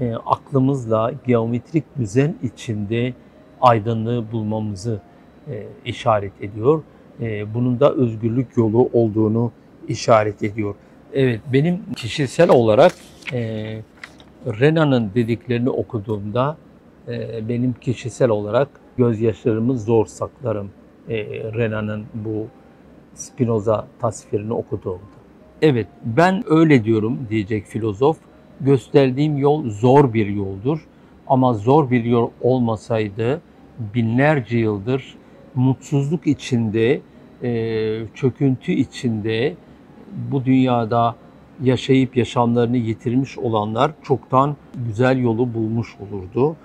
E, 0.00 0.14
aklımızla 0.14 1.12
geometrik 1.26 1.84
düzen 1.98 2.34
içinde 2.42 3.14
aydınlığı 3.60 4.32
bulmamızı 4.32 5.00
e, 5.48 5.66
işaret 5.84 6.32
ediyor. 6.40 6.82
E, 7.20 7.54
bunun 7.54 7.80
da 7.80 7.92
özgürlük 7.94 8.56
yolu 8.56 8.90
olduğunu 8.92 9.52
işaret 9.88 10.42
ediyor. 10.42 10.74
Evet, 11.12 11.40
benim 11.52 11.80
kişisel 11.96 12.50
olarak 12.50 12.92
e, 13.32 13.82
Renan'ın 14.46 15.10
dediklerini 15.14 15.70
okuduğumda 15.70 16.56
e, 17.08 17.48
benim 17.48 17.72
kişisel 17.72 18.30
olarak 18.30 18.68
gözyaşlarımı 18.96 19.78
zor 19.78 20.06
saklarım 20.06 20.70
e, 21.08 21.16
Renan'ın 21.54 22.04
bu 22.14 22.46
Spinoza 23.14 23.86
tasvirini 24.00 24.52
okuduğumda. 24.52 25.00
Evet 25.62 25.86
ben 26.04 26.42
öyle 26.46 26.84
diyorum 26.84 27.18
diyecek 27.30 27.66
filozof. 27.66 28.16
Gösterdiğim 28.60 29.38
yol 29.38 29.70
zor 29.70 30.14
bir 30.14 30.26
yoldur 30.26 30.86
ama 31.26 31.54
zor 31.54 31.90
bir 31.90 32.04
yol 32.04 32.30
olmasaydı 32.40 33.40
binlerce 33.94 34.58
yıldır 34.58 35.14
mutsuzluk 35.54 36.26
içinde, 36.26 37.00
e, 37.42 37.50
çöküntü 38.14 38.72
içinde 38.72 39.54
bu 40.30 40.44
dünyada 40.44 41.16
yaşayıp 41.62 42.16
yaşamlarını 42.16 42.76
yitirmiş 42.76 43.38
olanlar 43.38 43.92
çoktan 44.02 44.56
güzel 44.86 45.18
yolu 45.18 45.54
bulmuş 45.54 45.96
olurdu. 46.00 46.56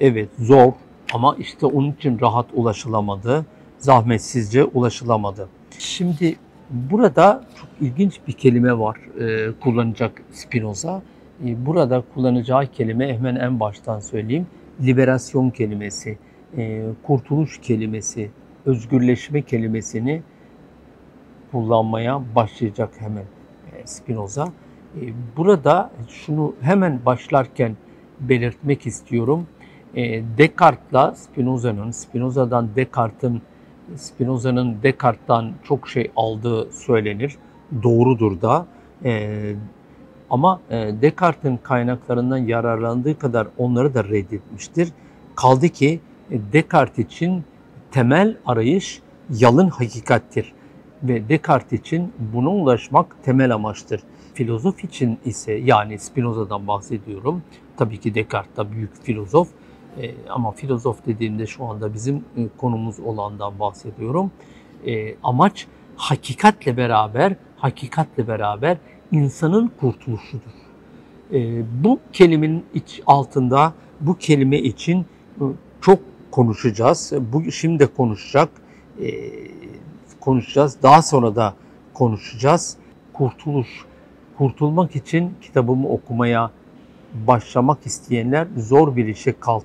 Evet 0.00 0.28
zor 0.38 0.72
ama 1.12 1.36
işte 1.38 1.66
onun 1.66 1.92
için 1.92 2.20
rahat 2.20 2.46
ulaşılamadı, 2.54 3.46
zahmetsizce 3.78 4.64
ulaşılamadı. 4.64 5.48
Şimdi 5.78 6.36
burada 6.70 7.44
çok 7.60 7.68
ilginç 7.80 8.20
bir 8.28 8.32
kelime 8.32 8.78
var 8.78 8.96
e, 9.20 9.52
kullanacak 9.60 10.22
Spinoza. 10.32 11.02
E, 11.44 11.66
burada 11.66 12.02
kullanacağı 12.14 12.66
kelime 12.66 13.14
hemen 13.14 13.36
en 13.36 13.60
baştan 13.60 14.00
söyleyeyim. 14.00 14.46
Liberasyon 14.80 15.50
kelimesi, 15.50 16.18
e, 16.56 16.82
kurtuluş 17.02 17.60
kelimesi, 17.60 18.30
özgürleşme 18.66 19.42
kelimesini 19.42 20.22
kullanmaya 21.52 22.22
başlayacak 22.34 22.90
hemen. 22.98 23.24
Spinoza. 23.86 24.48
E, 25.00 25.00
burada 25.36 25.90
şunu 26.08 26.54
hemen 26.60 27.00
başlarken 27.06 27.76
belirtmek 28.20 28.86
istiyorum. 28.86 29.46
E, 29.94 30.22
Descartes'la 30.38 31.14
Spinoza'nın, 31.14 31.90
Spinoza'dan 31.90 32.68
Descartes'in, 32.76 33.42
Spinoza'nın 33.96 34.76
Descartes'tan 34.82 35.52
çok 35.64 35.88
şey 35.88 36.10
aldığı 36.16 36.72
söylenir. 36.72 37.36
doğrudur 37.82 38.40
da. 38.40 38.66
E, 39.04 39.54
ama 40.30 40.60
Descartes'in 40.70 41.56
kaynaklarından 41.56 42.38
yararlandığı 42.38 43.18
kadar 43.18 43.46
onları 43.58 43.94
da 43.94 44.04
reddetmiştir. 44.04 44.88
Kaldı 45.34 45.68
ki 45.68 46.00
Descartes 46.30 47.06
için 47.06 47.44
temel 47.90 48.36
arayış 48.46 49.02
yalın 49.30 49.68
hakikattir 49.68 50.52
ve 51.08 51.28
Descartes 51.28 51.80
için 51.80 52.12
buna 52.32 52.50
ulaşmak 52.50 53.16
temel 53.24 53.54
amaçtır. 53.54 54.00
Filozof 54.34 54.84
için 54.84 55.18
ise 55.24 55.52
yani 55.52 55.98
Spinoza'dan 55.98 56.66
bahsediyorum. 56.66 57.42
Tabii 57.76 58.00
ki 58.00 58.14
Descartes 58.14 58.56
da 58.56 58.72
büyük 58.72 59.02
filozof 59.02 59.48
e, 60.00 60.14
ama 60.28 60.52
filozof 60.52 61.06
dediğimde 61.06 61.46
şu 61.46 61.64
anda 61.64 61.94
bizim 61.94 62.16
e, 62.16 62.48
konumuz 62.56 63.00
olandan 63.00 63.58
bahsediyorum. 63.58 64.30
E, 64.86 65.14
amaç 65.22 65.66
hakikatle 65.96 66.76
beraber, 66.76 67.36
hakikatle 67.56 68.28
beraber 68.28 68.76
insanın 69.12 69.70
kurtuluşudur. 69.80 70.52
E, 71.32 71.62
bu 71.84 72.00
kelimenin 72.12 72.64
iç 72.74 73.00
altında 73.06 73.72
bu 74.00 74.18
kelime 74.18 74.58
için 74.58 75.06
çok 75.80 75.98
konuşacağız. 76.30 77.12
Bu 77.32 77.52
şimdi 77.52 77.86
konuşacak. 77.86 78.48
Konuşacağız. 80.26 80.76
Daha 80.82 81.02
sonra 81.02 81.36
da 81.36 81.54
konuşacağız. 81.94 82.76
Kurtuluş. 83.12 83.84
Kurtulmak 84.38 84.96
için 84.96 85.34
kitabımı 85.42 85.88
okumaya 85.88 86.50
başlamak 87.26 87.86
isteyenler 87.86 88.46
zor 88.56 88.96
bir 88.96 89.06
işe 89.06 89.34
kalk, 89.40 89.64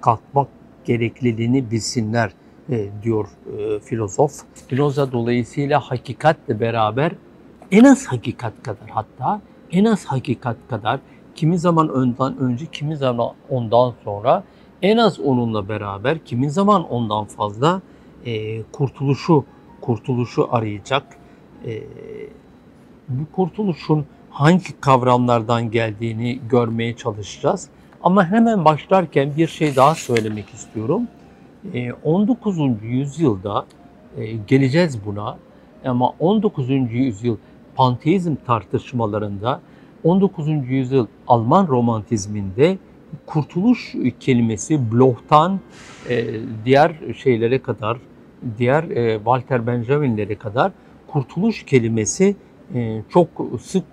kalkmak 0.00 0.48
gerekliliğini 0.84 1.70
bilsinler 1.70 2.32
e, 2.70 2.86
diyor 3.02 3.26
e, 3.58 3.80
filozof. 3.80 4.32
Spinoza 4.54 5.12
dolayısıyla 5.12 5.80
hakikatle 5.80 6.60
beraber 6.60 7.12
en 7.70 7.84
az 7.84 8.06
hakikat 8.06 8.52
kadar 8.62 8.88
hatta 8.90 9.40
en 9.72 9.84
az 9.84 10.04
hakikat 10.04 10.56
kadar 10.70 11.00
kimi 11.34 11.58
zaman 11.58 11.88
önden 11.88 12.38
önce 12.38 12.66
kimi 12.66 12.96
zaman 12.96 13.32
ondan 13.50 13.94
sonra 14.04 14.44
en 14.82 14.96
az 14.96 15.20
onunla 15.20 15.68
beraber 15.68 16.18
kimi 16.24 16.50
zaman 16.50 16.88
ondan 16.88 17.24
fazla 17.24 17.82
e, 18.26 18.62
kurtuluşu 18.62 19.44
kurtuluşu 19.84 20.54
arayacak. 20.54 21.02
E, 21.66 21.82
bu 23.08 23.36
kurtuluşun 23.36 24.06
hangi 24.30 24.80
kavramlardan 24.80 25.70
geldiğini 25.70 26.40
görmeye 26.50 26.96
çalışacağız. 26.96 27.68
Ama 28.02 28.26
hemen 28.26 28.64
başlarken 28.64 29.32
bir 29.36 29.46
şey 29.46 29.76
daha 29.76 29.94
söylemek 29.94 30.48
istiyorum. 30.48 31.02
19. 32.04 32.58
yüzyılda 32.82 33.66
geleceğiz 34.46 34.98
buna 35.06 35.38
ama 35.84 36.14
19. 36.18 36.70
yüzyıl 36.90 37.36
panteizm 37.76 38.34
tartışmalarında 38.46 39.60
19. 40.04 40.48
yüzyıl 40.68 41.06
Alman 41.28 41.68
romantizminde 41.68 42.78
kurtuluş 43.26 43.94
kelimesi 44.20 44.92
Bloch'tan 44.92 45.60
diğer 46.64 46.92
şeylere 47.16 47.62
kadar, 47.62 47.98
diğer 48.58 48.82
Walter 49.16 49.66
Benjamin'lere 49.66 50.34
kadar 50.34 50.72
kurtuluş 51.06 51.64
kelimesi 51.64 52.36
çok 53.08 53.28
sık 53.62 53.84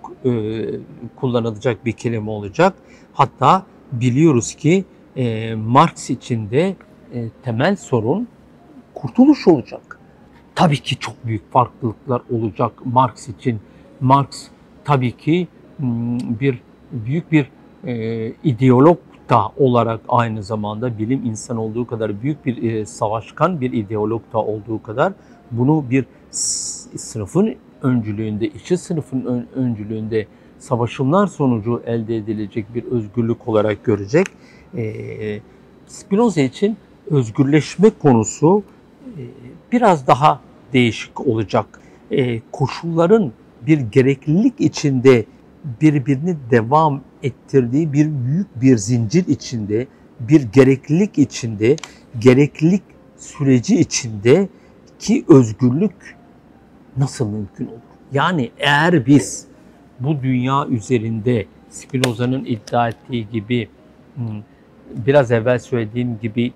kullanılacak 1.16 1.86
bir 1.86 1.92
kelime 1.92 2.30
olacak. 2.30 2.74
Hatta 3.12 3.66
biliyoruz 3.92 4.54
ki 4.54 4.84
Marx 5.56 6.10
için 6.10 6.50
de 6.50 6.76
temel 7.42 7.76
sorun 7.76 8.28
kurtuluş 8.94 9.48
olacak. 9.48 9.98
Tabii 10.54 10.78
ki 10.78 10.98
çok 10.98 11.26
büyük 11.26 11.52
farklılıklar 11.52 12.22
olacak 12.30 12.72
Marx 12.84 13.28
için. 13.28 13.60
Marx 14.00 14.48
tabii 14.84 15.12
ki 15.12 15.48
bir 16.40 16.58
büyük 16.92 17.32
bir 17.32 17.50
ideolog 18.44 18.98
da 19.32 19.52
olarak 19.56 20.00
aynı 20.08 20.42
zamanda 20.42 20.98
bilim 20.98 21.24
insan 21.24 21.56
olduğu 21.56 21.86
kadar 21.86 22.22
büyük 22.22 22.46
bir 22.46 22.84
savaşkan 22.84 23.60
bir 23.60 23.72
ideolog 23.72 24.22
da 24.32 24.38
olduğu 24.38 24.82
kadar 24.82 25.12
bunu 25.50 25.84
bir 25.90 26.04
sınıfın 26.96 27.54
öncülüğünde, 27.82 28.48
işçi 28.48 28.76
sınıfın 28.76 29.48
öncülüğünde 29.54 30.26
savaşımlar 30.58 31.26
sonucu 31.26 31.82
elde 31.86 32.16
edilecek 32.16 32.74
bir 32.74 32.84
özgürlük 32.84 33.48
olarak 33.48 33.84
görecek. 33.84 34.26
Spinoza 35.86 36.40
için 36.40 36.76
özgürleşme 37.10 37.90
konusu 38.02 38.62
biraz 39.72 40.06
daha 40.06 40.40
değişik 40.72 41.26
olacak. 41.26 41.80
Koşulların 42.52 43.32
bir 43.66 43.78
gereklilik 43.78 44.60
içinde 44.60 45.24
birbirini 45.80 46.36
devam 46.50 47.00
ettirdiği 47.22 47.92
bir 47.92 48.08
büyük 48.26 48.62
bir 48.62 48.76
zincir 48.76 49.26
içinde, 49.26 49.86
bir 50.20 50.42
gereklilik 50.42 51.18
içinde, 51.18 51.76
gereklilik 52.18 52.82
süreci 53.16 53.80
içinde 53.80 54.48
ki 54.98 55.24
özgürlük 55.28 56.16
nasıl 56.96 57.28
mümkün 57.28 57.66
olur? 57.66 57.78
Yani 58.12 58.50
eğer 58.58 59.06
biz 59.06 59.46
bu 60.00 60.22
dünya 60.22 60.66
üzerinde 60.66 61.46
Spinoza'nın 61.70 62.44
iddia 62.44 62.88
ettiği 62.88 63.28
gibi 63.32 63.68
biraz 65.06 65.32
evvel 65.32 65.58
söylediğim 65.58 66.18
gibi 66.22 66.52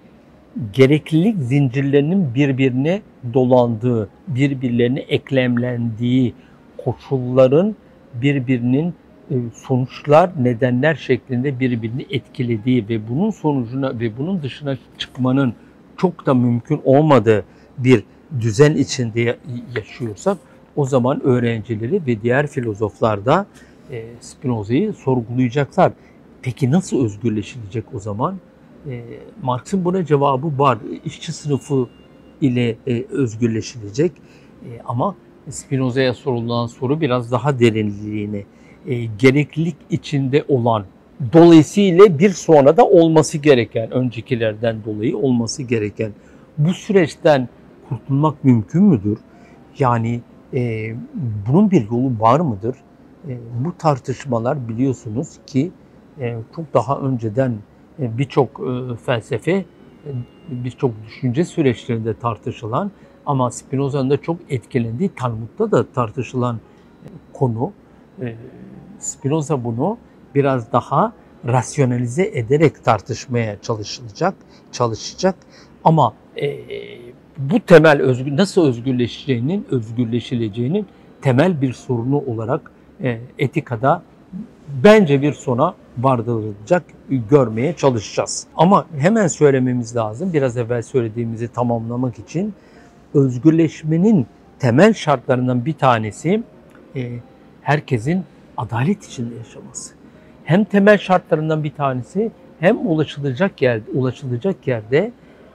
gereklilik 0.72 1.38
zincirlerinin 1.38 2.34
birbirine 2.34 3.02
dolandığı, 3.34 4.08
birbirlerine 4.28 5.00
eklemlendiği 5.00 6.34
koşulların 6.84 7.76
birbirinin 8.14 8.94
sonuçlar, 9.54 10.30
nedenler 10.40 10.94
şeklinde 10.94 11.60
birbirini 11.60 12.06
etkilediği 12.10 12.88
ve 12.88 13.08
bunun 13.08 13.30
sonucuna 13.30 14.00
ve 14.00 14.18
bunun 14.18 14.42
dışına 14.42 14.78
çıkmanın 14.98 15.54
çok 15.96 16.26
da 16.26 16.34
mümkün 16.34 16.80
olmadığı 16.84 17.44
bir 17.78 18.04
düzen 18.40 18.74
içinde 18.74 19.38
yaşıyorsak 19.76 20.38
o 20.76 20.84
zaman 20.84 21.22
öğrencileri 21.22 22.06
ve 22.06 22.22
diğer 22.22 22.46
filozoflar 22.46 23.26
da 23.26 23.46
e, 23.90 24.04
Spinoza'yı 24.20 24.92
sorgulayacaklar. 24.92 25.92
Peki 26.42 26.70
nasıl 26.70 27.04
özgürleşilecek 27.04 27.84
o 27.94 27.98
zaman? 27.98 28.36
E, 28.90 29.04
Marx'ın 29.42 29.84
buna 29.84 30.04
cevabı 30.04 30.58
var. 30.58 30.78
İşçi 31.04 31.32
sınıfı 31.32 31.88
ile 32.40 32.76
e, 32.86 33.04
özgürleşilecek. 33.10 34.12
E, 34.64 34.80
ama 34.84 35.14
Spinoza'ya 35.50 36.14
sorulan 36.14 36.66
soru 36.66 37.00
biraz 37.00 37.32
daha 37.32 37.60
derinliğine, 37.60 38.44
e, 38.86 39.04
gereklilik 39.04 39.76
içinde 39.90 40.44
olan, 40.48 40.84
dolayısıyla 41.32 42.18
bir 42.18 42.30
sonra 42.30 42.76
da 42.76 42.86
olması 42.86 43.38
gereken, 43.38 43.90
öncekilerden 43.90 44.76
dolayı 44.84 45.16
olması 45.16 45.62
gereken 45.62 46.12
bu 46.58 46.74
süreçten 46.74 47.48
kurtulmak 47.88 48.44
mümkün 48.44 48.82
müdür? 48.82 49.18
Yani 49.78 50.20
e, 50.54 50.94
bunun 51.48 51.70
bir 51.70 51.90
yolu 51.90 52.20
var 52.20 52.40
mıdır? 52.40 52.76
E, 53.28 53.38
bu 53.64 53.78
tartışmalar 53.78 54.68
biliyorsunuz 54.68 55.28
ki 55.46 55.70
e, 56.20 56.36
çok 56.56 56.74
daha 56.74 56.98
önceden 56.98 57.54
e, 57.98 58.18
birçok 58.18 58.60
e, 58.60 58.96
felsefe, 58.96 59.52
e, 59.52 59.64
birçok 60.50 60.90
düşünce 61.06 61.44
süreçlerinde 61.44 62.14
tartışılan 62.14 62.90
ama 63.26 63.50
Spinoza'nın 63.50 64.10
da 64.10 64.16
çok 64.16 64.36
etkilendiği 64.48 65.10
Talmud'da 65.16 65.70
da 65.70 65.86
tartışılan 65.92 66.56
e, 66.56 67.08
konu. 67.32 67.72
E, 68.20 68.36
Spinoza 68.98 69.64
bunu 69.64 69.98
biraz 70.34 70.72
daha 70.72 71.12
rasyonalize 71.46 72.30
ederek 72.34 72.84
tartışmaya 72.84 73.56
çalışılacak, 73.62 74.34
çalışacak. 74.72 75.34
Ama 75.84 76.14
e, 76.42 76.58
bu 77.38 77.60
temel 77.60 78.02
özgür 78.02 78.36
nasıl 78.36 78.66
özgürleşeceğinin, 78.66 79.66
özgürleşileceğinin 79.70 80.86
temel 81.22 81.60
bir 81.60 81.72
sorunu 81.72 82.18
olarak 82.18 82.70
e, 83.02 83.20
etikada 83.38 84.02
bence 84.84 85.22
bir 85.22 85.32
sona 85.32 85.74
vardırılacak 85.98 86.84
görmeye 87.30 87.72
çalışacağız. 87.72 88.46
Ama 88.56 88.86
hemen 88.98 89.26
söylememiz 89.26 89.96
lazım. 89.96 90.32
Biraz 90.32 90.56
evvel 90.56 90.82
söylediğimizi 90.82 91.48
tamamlamak 91.48 92.18
için 92.18 92.54
özgürleşmenin 93.14 94.26
temel 94.58 94.94
şartlarından 94.94 95.64
bir 95.64 95.72
tanesi 95.72 96.42
e, 96.96 97.12
herkesin 97.62 98.24
adalet 98.56 99.04
içinde 99.04 99.34
yaşaması. 99.34 99.94
Hem 100.44 100.64
temel 100.64 100.98
şartlarından 100.98 101.64
bir 101.64 101.74
tanesi 101.74 102.30
hem 102.60 102.86
ulaşılacak 102.86 103.62
yerde, 103.62 103.90
ulaşılacak 103.90 104.66
yerde 104.66 105.12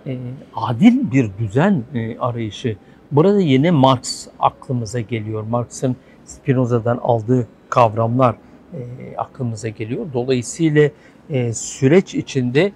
e, 0.07 0.17
adil 0.55 1.11
bir 1.11 1.29
düzen 1.39 1.83
e, 1.93 2.19
arayışı. 2.19 2.77
Burada 3.11 3.41
yine 3.41 3.71
Marx 3.71 4.27
aklımıza 4.39 4.99
geliyor. 4.99 5.43
Marx'ın 5.43 5.95
Spinoza'dan 6.25 6.97
aldığı 6.97 7.47
kavramlar 7.69 8.35
e, 8.73 8.79
aklımıza 9.17 9.69
geliyor. 9.69 10.05
Dolayısıyla 10.13 10.89
e, 11.29 11.53
süreç 11.53 12.15
içinde 12.15 12.71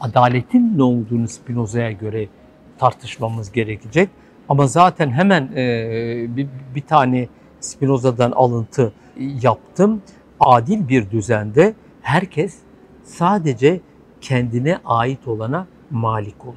adaletin 0.00 0.78
ne 0.78 0.82
olduğunu 0.82 1.28
Spinoza'ya 1.28 1.92
göre 1.92 2.28
tartışmamız 2.78 3.52
gerekecek. 3.52 4.08
Ama 4.48 4.66
zaten 4.66 5.10
hemen 5.10 5.48
e, 5.56 6.36
bir, 6.36 6.46
bir 6.74 6.80
tane 6.80 7.28
Spinoza'dan 7.60 8.30
alıntı 8.30 8.92
yaptım. 9.18 10.02
Adil 10.40 10.88
bir 10.88 11.10
düzende 11.10 11.74
herkes 12.02 12.58
sadece 13.04 13.80
kendine 14.20 14.78
ait 14.84 15.28
olana 15.28 15.66
malik 15.90 16.44
olur. 16.44 16.54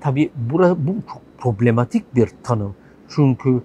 Tabi 0.00 0.30
bu 0.36 0.62
çok 1.12 1.22
problematik 1.38 2.14
bir 2.14 2.28
tanım. 2.42 2.74
Çünkü 3.08 3.62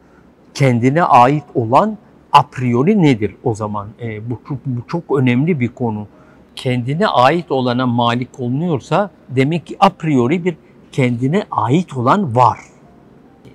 kendine 0.54 1.04
ait 1.04 1.44
olan 1.56 1.98
a 2.32 2.42
priori 2.42 3.02
nedir 3.02 3.36
o 3.44 3.56
zaman? 3.56 3.88
E, 4.02 4.30
bu, 4.30 4.40
bu 4.66 4.88
çok 4.88 5.20
önemli 5.20 5.60
bir 5.60 5.68
konu. 5.68 6.08
Kendine 6.56 7.08
ait 7.08 7.52
olana 7.52 7.88
malik 7.88 8.40
olunuyorsa 8.40 9.10
demek 9.30 9.68
ki 9.68 9.78
a 9.80 9.90
priori 9.90 10.46
bir 10.46 10.58
kendine 10.92 11.44
ait 11.52 11.98
olan 11.98 12.36
var. 12.36 12.60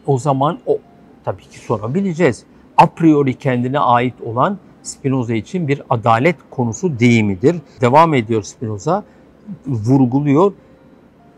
O 0.07 0.19
zaman 0.19 0.59
o 0.67 0.79
tabii 1.25 1.43
ki 1.43 1.59
sorabileceğiz. 1.59 2.45
A 2.77 2.87
priori 2.87 3.35
kendine 3.35 3.79
ait 3.79 4.15
olan 4.21 4.59
Spinoza 4.83 5.35
için 5.35 5.69
bir 5.69 5.83
adalet 5.91 6.37
konusu 6.51 6.99
değil 6.99 7.23
midir? 7.23 7.57
Devam 7.81 8.15
ediyor 8.15 8.43
Spinoza, 8.43 9.05
vurguluyor. 9.67 10.53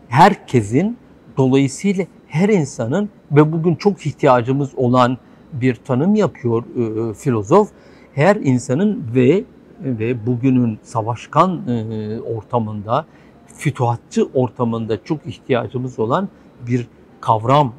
Herkesin 0.07 0.97
dolayısıyla 1.37 2.05
her 2.27 2.49
insanın 2.49 3.09
ve 3.31 3.51
bugün 3.51 3.75
çok 3.75 4.05
ihtiyacımız 4.05 4.69
olan 4.75 5.17
bir 5.53 5.75
tanım 5.75 6.15
yapıyor 6.15 6.63
e, 6.63 7.13
filozof. 7.13 7.69
Her 8.13 8.35
insanın 8.35 9.03
ve 9.15 9.43
ve 9.83 10.25
bugünün 10.25 10.79
savaşkan 10.83 11.67
e, 11.67 12.19
ortamında, 12.21 13.05
fütuhatçı 13.47 14.27
ortamında 14.33 15.03
çok 15.03 15.25
ihtiyacımız 15.25 15.99
olan 15.99 16.29
bir 16.67 16.87
kavram 17.21 17.73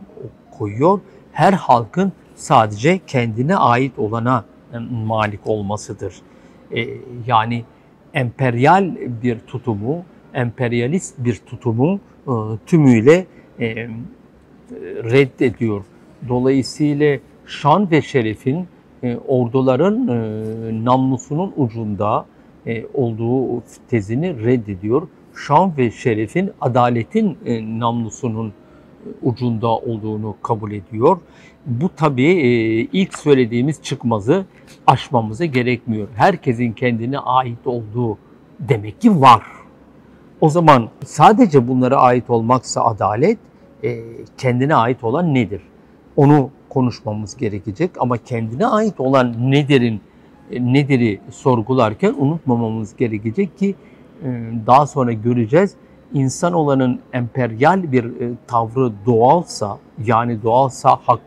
koyuyor. 0.58 1.00
Her 1.32 1.52
halkın 1.52 2.12
sadece 2.34 3.00
kendine 3.06 3.56
ait 3.56 3.98
olana 3.98 4.44
malik 4.80 5.46
olmasıdır. 5.46 6.14
E, 6.76 6.88
yani 7.26 7.64
emperyal 8.14 8.94
bir 9.22 9.38
tutumu, 9.38 10.04
emperyalist 10.34 11.14
bir 11.18 11.36
tutumu 11.36 12.00
e, 12.26 12.32
tümüyle 12.66 13.26
e, 13.60 13.88
reddediyor. 15.04 15.84
Dolayısıyla 16.28 17.18
şan 17.46 17.90
ve 17.90 18.02
şerefin 18.02 18.66
orduların 19.28 20.06
namlusunun 20.84 21.52
ucunda 21.56 22.26
olduğu 22.94 23.62
tezini 23.90 24.44
reddediyor. 24.44 25.08
Şan 25.34 25.72
ve 25.78 25.90
şerefin 25.90 26.50
adaletin 26.60 27.38
namlusunun 27.80 28.52
ucunda 29.22 29.68
olduğunu 29.68 30.34
kabul 30.42 30.72
ediyor. 30.72 31.18
Bu 31.66 31.90
tabii 31.96 32.32
e, 32.32 32.48
ilk 32.80 33.18
söylediğimiz 33.18 33.82
çıkmazı 33.82 34.44
aşmamıza 34.86 35.44
gerekmiyor. 35.44 36.08
Herkesin 36.14 36.72
kendine 36.72 37.18
ait 37.18 37.66
olduğu 37.66 38.18
demek 38.60 39.00
ki 39.00 39.20
var. 39.20 39.42
O 40.40 40.48
zaman 40.48 40.88
sadece 41.04 41.68
bunlara 41.68 41.96
ait 41.96 42.30
olmaksa 42.30 42.84
adalet, 42.84 43.38
e, 43.84 44.00
kendine 44.38 44.74
ait 44.74 45.04
olan 45.04 45.34
nedir? 45.34 45.62
Onu 46.16 46.50
konuşmamız 46.68 47.36
gerekecek 47.36 47.90
ama 47.98 48.18
kendine 48.18 48.66
ait 48.66 49.00
olan 49.00 49.50
nedirin 49.50 50.00
e, 50.50 50.72
nediri 50.72 51.20
sorgularken 51.30 52.14
unutmamamız 52.18 52.96
gerekecek 52.96 53.58
ki 53.58 53.74
daha 54.66 54.86
sonra 54.86 55.12
göreceğiz 55.12 55.76
insan 56.14 56.52
olanın 56.52 57.00
emperyal 57.12 57.92
bir 57.92 58.04
e, 58.04 58.32
tavrı 58.46 58.92
doğalsa 59.06 59.78
yani 60.04 60.42
doğalsa 60.42 60.98
hak 61.04 61.20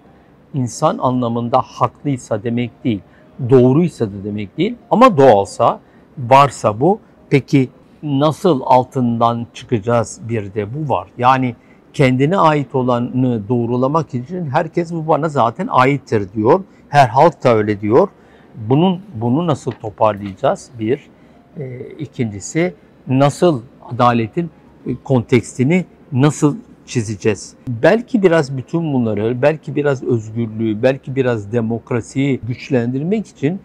insan 0.53 0.97
anlamında 0.97 1.61
haklıysa 1.61 2.43
demek 2.43 2.83
değil. 2.83 3.01
Doğruysa 3.49 4.05
da 4.05 4.23
demek 4.23 4.57
değil 4.57 4.75
ama 4.91 5.17
doğalsa 5.17 5.79
varsa 6.17 6.79
bu 6.79 6.99
peki 7.29 7.69
nasıl 8.03 8.61
altından 8.65 9.47
çıkacağız 9.53 10.19
bir 10.29 10.53
de 10.53 10.67
bu 10.73 10.89
var. 10.89 11.07
Yani 11.17 11.55
kendine 11.93 12.37
ait 12.37 12.75
olanı 12.75 13.49
doğrulamak 13.49 14.13
için 14.13 14.45
herkes 14.49 14.93
bu 14.93 15.07
bana 15.07 15.29
zaten 15.29 15.67
aittir 15.71 16.33
diyor. 16.33 16.63
Her 16.89 17.07
halk 17.07 17.43
da 17.43 17.55
öyle 17.55 17.81
diyor. 17.81 18.07
Bunun 18.55 19.01
bunu 19.15 19.47
nasıl 19.47 19.71
toparlayacağız? 19.71 20.69
Bir. 20.79 21.07
E, 21.57 21.79
ikincisi 21.99 22.73
nasıl 23.07 23.61
adaletin 23.91 24.49
kontekstini 25.03 25.85
nasıl 26.11 26.55
çizeceğiz? 26.85 27.53
Belki 27.67 28.23
biraz 28.23 28.57
bütün 28.57 28.93
bunları, 28.93 29.41
belki 29.41 29.75
biraz 29.75 30.03
özgürlüğü, 30.03 30.83
belki 30.83 31.15
biraz 31.15 31.51
demokrasiyi 31.51 32.39
güçlendirmek 32.47 33.27
için 33.27 33.59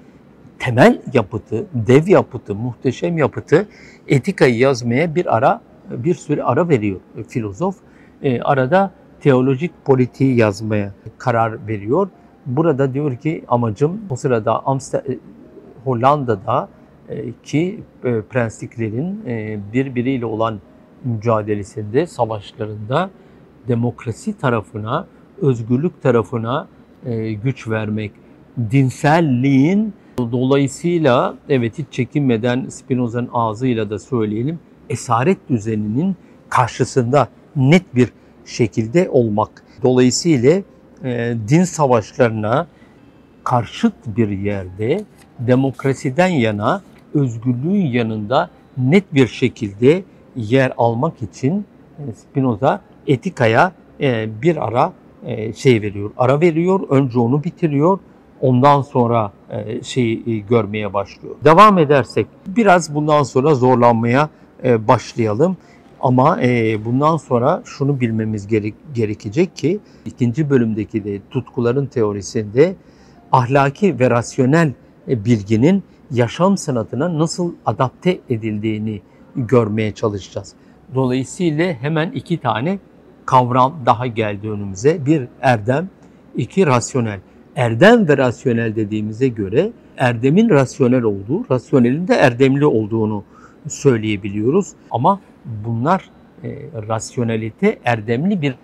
temel 0.58 1.02
yapıtı, 1.12 1.66
dev 1.74 2.08
yapıtı, 2.08 2.54
muhteşem 2.54 3.18
yapıtı 3.18 3.68
etikayı 4.08 4.58
yazmaya 4.58 5.14
bir 5.14 5.36
ara 5.36 5.60
bir 5.90 6.14
süre 6.14 6.42
ara 6.42 6.68
veriyor 6.68 7.00
filozof. 7.28 7.76
E, 8.22 8.40
arada 8.40 8.90
teolojik 9.20 9.84
politiği 9.84 10.36
yazmaya 10.36 10.92
karar 11.18 11.66
veriyor. 11.68 12.08
Burada 12.46 12.94
diyor 12.94 13.16
ki 13.16 13.44
amacım 13.48 14.00
o 14.10 14.16
sırada 14.16 14.66
Amsterdam, 14.66 15.16
Hollanda'da 15.84 16.68
e, 17.08 17.32
ki 17.42 17.80
e, 18.04 18.20
prensliklerin 18.20 19.20
e, 19.26 19.58
birbiriyle 19.72 20.26
olan 20.26 20.60
mücadelesinde, 21.04 22.06
savaşlarında 22.06 23.10
demokrasi 23.68 24.38
tarafına, 24.38 25.06
özgürlük 25.40 26.02
tarafına 26.02 26.68
e, 27.04 27.32
güç 27.32 27.68
vermek, 27.68 28.12
dinselliğin 28.70 29.94
dolayısıyla 30.18 31.34
evet 31.48 31.78
hiç 31.78 31.86
çekinmeden 31.90 32.66
Spinoza'nın 32.68 33.30
ağzıyla 33.32 33.90
da 33.90 33.98
söyleyelim 33.98 34.58
esaret 34.90 35.38
düzeninin 35.48 36.16
karşısında 36.48 37.28
net 37.56 37.94
bir 37.94 38.08
şekilde 38.44 39.08
olmak. 39.10 39.64
Dolayısıyla 39.82 40.62
e, 41.04 41.34
din 41.48 41.64
savaşlarına 41.64 42.66
karşıt 43.44 43.94
bir 44.06 44.28
yerde 44.28 45.04
demokrasiden 45.38 46.28
yana, 46.28 46.82
özgürlüğün 47.14 47.86
yanında 47.86 48.50
net 48.76 49.14
bir 49.14 49.26
şekilde 49.26 50.02
yer 50.36 50.72
almak 50.78 51.22
için 51.22 51.64
e, 51.98 52.12
Spinoza 52.12 52.80
etikaya 53.06 53.72
e, 54.00 54.28
bir 54.42 54.66
ara 54.66 54.92
e, 55.26 55.52
şey 55.52 55.82
veriyor, 55.82 56.10
ara 56.16 56.40
veriyor, 56.40 56.80
önce 56.90 57.18
onu 57.18 57.44
bitiriyor, 57.44 57.98
ondan 58.40 58.82
sonra 58.82 59.32
şeyi 59.82 60.46
görmeye 60.46 60.94
başlıyor. 60.94 61.34
Devam 61.44 61.78
edersek 61.78 62.26
biraz 62.46 62.94
bundan 62.94 63.22
sonra 63.22 63.54
zorlanmaya 63.54 64.28
başlayalım. 64.64 65.56
Ama 66.00 66.38
bundan 66.84 67.16
sonra 67.16 67.62
şunu 67.64 68.00
bilmemiz 68.00 68.46
gerekecek 68.94 69.56
ki 69.56 69.80
ikinci 70.06 70.50
bölümdeki 70.50 71.04
de 71.04 71.20
tutkuların 71.30 71.86
teorisinde 71.86 72.74
ahlaki 73.32 73.98
ve 73.98 74.10
rasyonel 74.10 74.72
bilginin 75.06 75.82
yaşam 76.10 76.58
sanatına 76.58 77.18
nasıl 77.18 77.52
adapte 77.66 78.18
edildiğini 78.30 79.00
görmeye 79.36 79.92
çalışacağız. 79.94 80.52
Dolayısıyla 80.94 81.72
hemen 81.72 82.10
iki 82.10 82.38
tane 82.38 82.78
kavram 83.26 83.74
daha 83.86 84.06
geldi 84.06 84.50
önümüze. 84.50 85.06
Bir 85.06 85.28
erdem, 85.40 85.88
iki 86.36 86.66
rasyonel. 86.66 87.20
Erdem 87.56 88.08
ve 88.08 88.16
rasyonel 88.16 88.76
dediğimize 88.76 89.28
göre 89.28 89.72
erdemin 89.96 90.50
rasyonel 90.50 91.02
olduğu, 91.02 91.44
rasyonelin 91.50 92.08
de 92.08 92.14
erdemli 92.14 92.66
olduğunu 92.66 93.24
söyleyebiliyoruz. 93.68 94.68
Ama 94.90 95.20
bunlar 95.44 96.10
e, 96.44 96.58
rasyonelite 96.88 97.78
erdemli 97.84 98.42
bir 98.42 98.54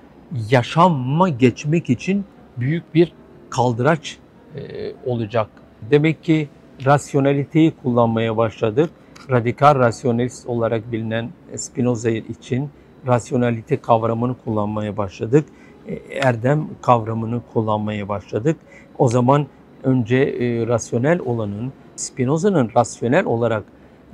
yaşamma 0.50 1.28
geçmek 1.28 1.90
için 1.90 2.24
büyük 2.57 2.94
bir 2.94 3.12
kaldıraç 3.50 4.18
e, 4.57 4.61
olacak. 5.04 5.48
Demek 5.90 6.24
ki 6.24 6.48
rasyoneliteyi 6.87 7.72
kullanmaya 7.83 8.37
başladık 8.37 8.90
radikal 9.31 9.79
rasyonelist 9.79 10.47
olarak 10.47 10.93
bilinen 10.93 11.31
Spinoza 11.57 12.11
için 12.11 12.71
rasyonalite 13.07 13.81
kavramını 13.81 14.37
kullanmaya 14.45 14.97
başladık. 14.97 15.45
E, 15.87 15.95
erdem 15.95 16.69
kavramını 16.83 17.41
kullanmaya 17.53 18.09
başladık. 18.09 18.57
O 18.99 19.09
zaman 19.09 19.47
önce 19.83 20.17
e, 20.17 20.67
rasyonel 20.67 21.21
olanın 21.21 21.73
Spinoza'nın 21.97 22.71
rasyonel 22.77 23.25
olarak 23.25 23.64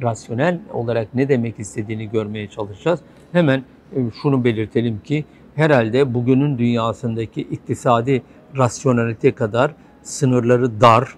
rasyonel 0.03 0.61
olarak 0.73 1.15
ne 1.15 1.29
demek 1.29 1.59
istediğini 1.59 2.11
görmeye 2.11 2.49
çalışacağız. 2.49 3.01
Hemen 3.33 3.65
e, 3.97 3.99
şunu 4.23 4.45
belirtelim 4.45 5.01
ki 5.05 5.25
herhalde 5.55 6.15
bugünün 6.15 6.59
dünyasındaki 6.59 7.41
iktisadi 7.41 8.23
rasyonelite 8.57 9.33
kadar 9.33 9.75
sınırları 10.03 10.81
dar 10.81 11.17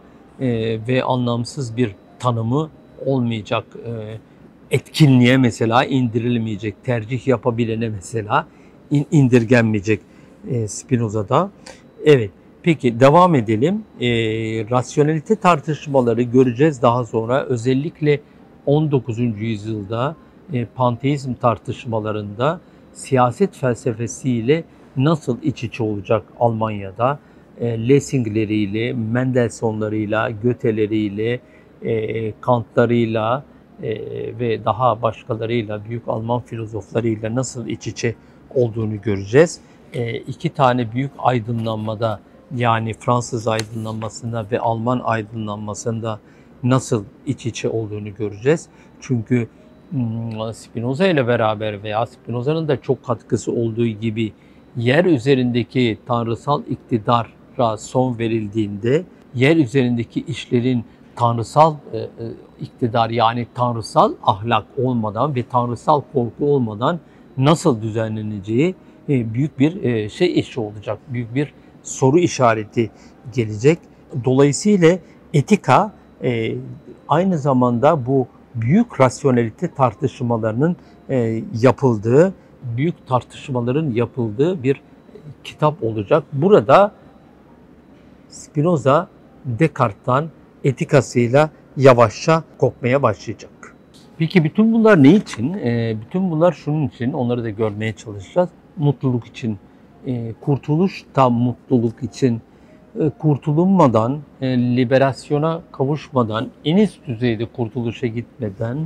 ve 0.89 1.03
anlamsız 1.05 1.77
bir 1.77 1.95
tanımı 2.19 2.71
olmayacak 3.05 3.65
e, 3.87 4.19
etkinliğe 4.71 5.37
mesela 5.37 5.85
indirilmeyecek, 5.85 6.85
tercih 6.85 7.27
yapabilene 7.27 7.89
mesela 7.89 8.47
indirgenmeyecek 8.91 10.01
e, 10.51 10.69
Spinoza'da. 10.69 11.51
Evet, 12.05 12.31
Peki 12.67 13.01
devam 13.01 13.35
edelim. 13.35 13.85
E, 14.01 14.09
rasyonelite 14.71 15.37
tartışmaları 15.37 16.23
göreceğiz 16.23 16.83
daha 16.83 17.05
sonra. 17.05 17.45
Özellikle 17.45 18.21
19. 18.67 19.19
yüzyılda 19.19 20.17
e, 20.53 20.65
panteizm 20.65 21.35
tartışmalarında 21.35 22.61
siyaset 22.93 23.57
felsefesiyle 23.57 24.65
nasıl 24.97 25.43
iç 25.43 25.65
içe 25.65 25.83
olacak 25.83 26.23
Almanya'da? 26.41 27.19
E, 27.61 27.89
Lessing'leriyle, 27.89 28.93
Mendelssohn'larıyla, 28.93 30.31
Goethe'leriyle, 30.31 31.41
e, 31.83 32.33
Kant'larıyla 32.41 33.45
e, 33.83 33.91
ve 34.39 34.65
daha 34.65 35.03
başkalarıyla, 35.03 35.85
büyük 35.85 36.09
Alman 36.09 36.41
filozoflarıyla 36.41 37.35
nasıl 37.35 37.67
iç 37.67 37.87
içe 37.87 38.15
olduğunu 38.55 39.01
göreceğiz. 39.03 39.61
E, 39.93 40.17
iki 40.17 40.49
tane 40.49 40.93
büyük 40.93 41.11
aydınlanmada 41.19 42.21
yani 42.55 42.95
Fransız 42.95 43.49
aydınlanmasında 43.49 44.47
ve 44.51 44.61
Alman 44.61 45.01
aydınlanmasında 45.05 46.21
nasıl 46.63 47.05
iç 47.27 47.47
içe 47.47 47.69
olduğunu 47.69 48.15
göreceğiz. 48.15 48.69
Çünkü 49.01 49.49
hmm, 49.91 50.55
Spinoza 50.55 51.07
ile 51.07 51.27
beraber 51.27 51.83
veya 51.83 52.07
Spinoza'nın 52.07 52.69
da 52.69 52.81
çok 52.81 53.05
katkısı 53.05 53.53
olduğu 53.53 53.87
gibi 53.87 54.33
yer 54.77 55.05
üzerindeki 55.05 55.99
tanrısal 56.07 56.63
iktidara 56.71 57.77
son 57.77 58.19
verildiğinde 58.19 59.05
yer 59.35 59.57
üzerindeki 59.57 60.21
işlerin 60.21 60.85
tanrısal 61.17 61.75
e, 61.93 61.99
e, 61.99 62.09
iktidar 62.61 63.11
yani 63.11 63.47
tanrısal 63.55 64.13
ahlak 64.23 64.65
olmadan 64.83 65.35
ve 65.35 65.43
tanrısal 65.43 66.03
korku 66.13 66.55
olmadan 66.55 67.01
nasıl 67.37 67.83
düzenleneceği 67.83 68.75
e, 69.09 69.35
büyük 69.35 69.59
bir 69.59 69.85
e, 69.85 70.09
şey 70.09 70.39
işi 70.39 70.61
olacak. 70.61 70.99
Büyük 71.09 71.35
bir 71.35 71.55
soru 71.83 72.19
işareti 72.19 72.91
gelecek. 73.35 73.79
Dolayısıyla 74.25 74.99
etika 75.35 75.93
e, 76.23 76.55
aynı 77.09 77.39
zamanda 77.39 78.07
bu 78.07 78.27
büyük 78.55 79.01
rasyonelite 79.01 79.75
tartışmalarının 79.75 80.77
e, 81.11 81.43
yapıldığı, 81.61 82.35
büyük 82.63 83.07
tartışmaların 83.07 83.91
yapıldığı 83.91 84.63
bir 84.63 84.83
kitap 85.45 85.83
olacak. 85.83 86.25
Burada 86.33 86.93
Spinoza 88.29 89.09
Descartes'tan 89.45 90.31
etikasıyla 90.65 91.51
yavaşça 91.77 92.45
kopmaya 92.59 93.03
başlayacak. 93.03 93.51
Peki 94.19 94.45
bütün 94.45 94.73
bunlar 94.73 95.03
ne 95.03 95.15
için? 95.15 95.55
E, 95.55 95.97
bütün 96.01 96.31
bunlar 96.31 96.53
şunun 96.53 96.87
için, 96.87 97.13
onları 97.13 97.45
da 97.45 97.51
görmeye 97.51 97.93
çalışacağız. 97.93 98.49
Mutluluk 98.77 99.27
için, 99.27 99.59
e, 100.07 100.33
kurtuluş 100.41 101.05
tam 101.15 101.33
mutluluk 101.33 102.03
için, 102.03 102.41
e, 103.01 103.11
kurtulunmadan, 103.11 104.19
e, 104.41 104.59
liberasyona 104.77 105.61
kavuşmadan, 105.73 106.49
en 106.65 106.77
üst 106.77 107.07
düzeyde 107.07 107.47
kurtuluşa 107.47 108.07
gitmeden, 108.07 108.79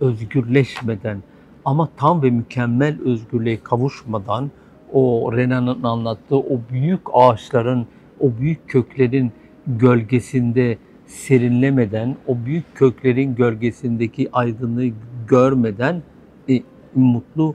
özgürleşmeden 0.00 1.22
ama 1.64 1.88
tam 1.96 2.22
ve 2.22 2.30
mükemmel 2.30 2.96
özgürlüğe 3.04 3.60
kavuşmadan 3.62 4.50
o 4.92 5.32
Renan'ın 5.36 5.82
anlattığı 5.82 6.36
o 6.36 6.60
büyük 6.70 7.00
ağaçların, 7.12 7.86
o 8.20 8.30
büyük 8.40 8.68
köklerin 8.68 9.32
gölgesinde 9.66 10.78
serinlemeden, 11.08 12.16
o 12.26 12.36
büyük 12.46 12.74
köklerin 12.74 13.34
gölgesindeki 13.34 14.28
aydınlığı 14.32 14.88
görmeden 15.28 16.02
e, 16.50 16.60
mutlu 16.94 17.54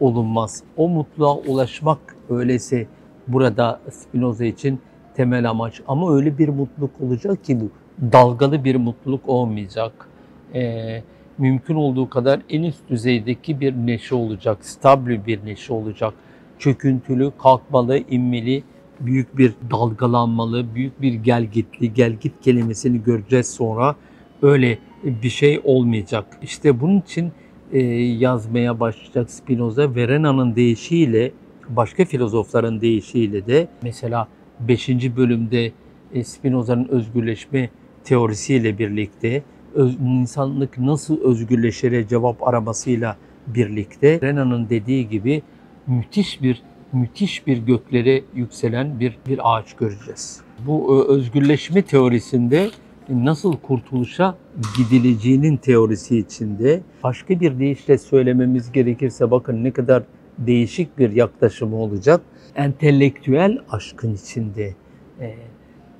olunmaz. 0.00 0.62
O 0.76 0.88
mutluluğa 0.88 1.36
ulaşmak 1.36 2.16
öyleyse 2.30 2.86
burada 3.28 3.80
Spinoza 3.90 4.44
için 4.44 4.80
temel 5.14 5.50
amaç. 5.50 5.80
Ama 5.88 6.14
öyle 6.14 6.38
bir 6.38 6.48
mutluluk 6.48 7.00
olacak 7.00 7.44
ki 7.44 7.60
bu 7.60 7.70
dalgalı 8.12 8.64
bir 8.64 8.76
mutluluk 8.76 9.28
olmayacak. 9.28 10.08
Ee, 10.54 11.02
mümkün 11.38 11.74
olduğu 11.74 12.10
kadar 12.10 12.40
en 12.50 12.62
üst 12.62 12.88
düzeydeki 12.88 13.60
bir 13.60 13.74
neşe 13.74 14.14
olacak, 14.14 14.64
stabil 14.64 15.26
bir 15.26 15.44
neşe 15.44 15.72
olacak. 15.72 16.14
Çöküntülü, 16.58 17.32
kalkmalı, 17.42 17.98
inmeli, 17.98 18.62
büyük 19.00 19.38
bir 19.38 19.52
dalgalanmalı, 19.70 20.74
büyük 20.74 21.02
bir 21.02 21.14
gelgitli, 21.14 21.94
gelgit 21.94 22.32
kelimesini 22.42 23.02
göreceğiz 23.02 23.50
sonra. 23.50 23.96
Öyle 24.42 24.78
bir 25.04 25.28
şey 25.28 25.60
olmayacak. 25.64 26.26
İşte 26.42 26.80
bunun 26.80 27.00
için 27.00 27.32
e, 27.72 27.82
yazmaya 28.02 28.80
başlayacak 28.80 29.30
Spinoza. 29.30 29.94
Verena'nın 29.94 30.56
deyişiyle, 30.56 31.32
başka 31.68 32.04
filozofların 32.04 32.80
deyişiyle 32.80 33.46
de 33.46 33.68
mesela 33.82 34.28
5. 34.60 34.88
bölümde 35.16 35.72
e, 36.14 36.24
Spinoza'nın 36.24 36.88
özgürleşme 36.88 37.70
teorisiyle 38.04 38.78
birlikte 38.78 39.42
öz, 39.74 39.96
insanlık 40.00 40.78
nasıl 40.78 41.20
özgürleşere 41.20 42.08
cevap 42.08 42.48
aramasıyla 42.48 43.16
birlikte 43.46 44.20
Renan'ın 44.22 44.68
dediği 44.68 45.08
gibi 45.08 45.42
müthiş 45.86 46.42
bir 46.42 46.62
müthiş 46.92 47.46
bir 47.46 47.58
göklere 47.58 48.22
yükselen 48.34 49.00
bir 49.00 49.18
bir 49.26 49.40
ağaç 49.42 49.74
göreceğiz. 49.74 50.40
Bu 50.66 50.96
e, 50.96 51.12
özgürleşme 51.12 51.82
teorisinde 51.82 52.70
nasıl 53.08 53.56
kurtuluşa 53.56 54.34
gidileceğinin 54.76 55.56
teorisi 55.56 56.18
içinde 56.18 56.80
başka 57.04 57.40
bir 57.40 57.58
deyişle 57.58 57.98
söylememiz 57.98 58.72
gerekirse 58.72 59.30
bakın 59.30 59.64
ne 59.64 59.70
kadar 59.70 60.02
değişik 60.38 60.98
bir 60.98 61.12
yaklaşımı 61.12 61.76
olacak. 61.76 62.20
Entelektüel 62.56 63.58
aşkın 63.70 64.14
içinde, 64.14 64.74
e, 65.20 65.34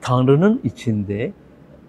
Tanrı'nın 0.01 0.61
içinde 0.65 1.33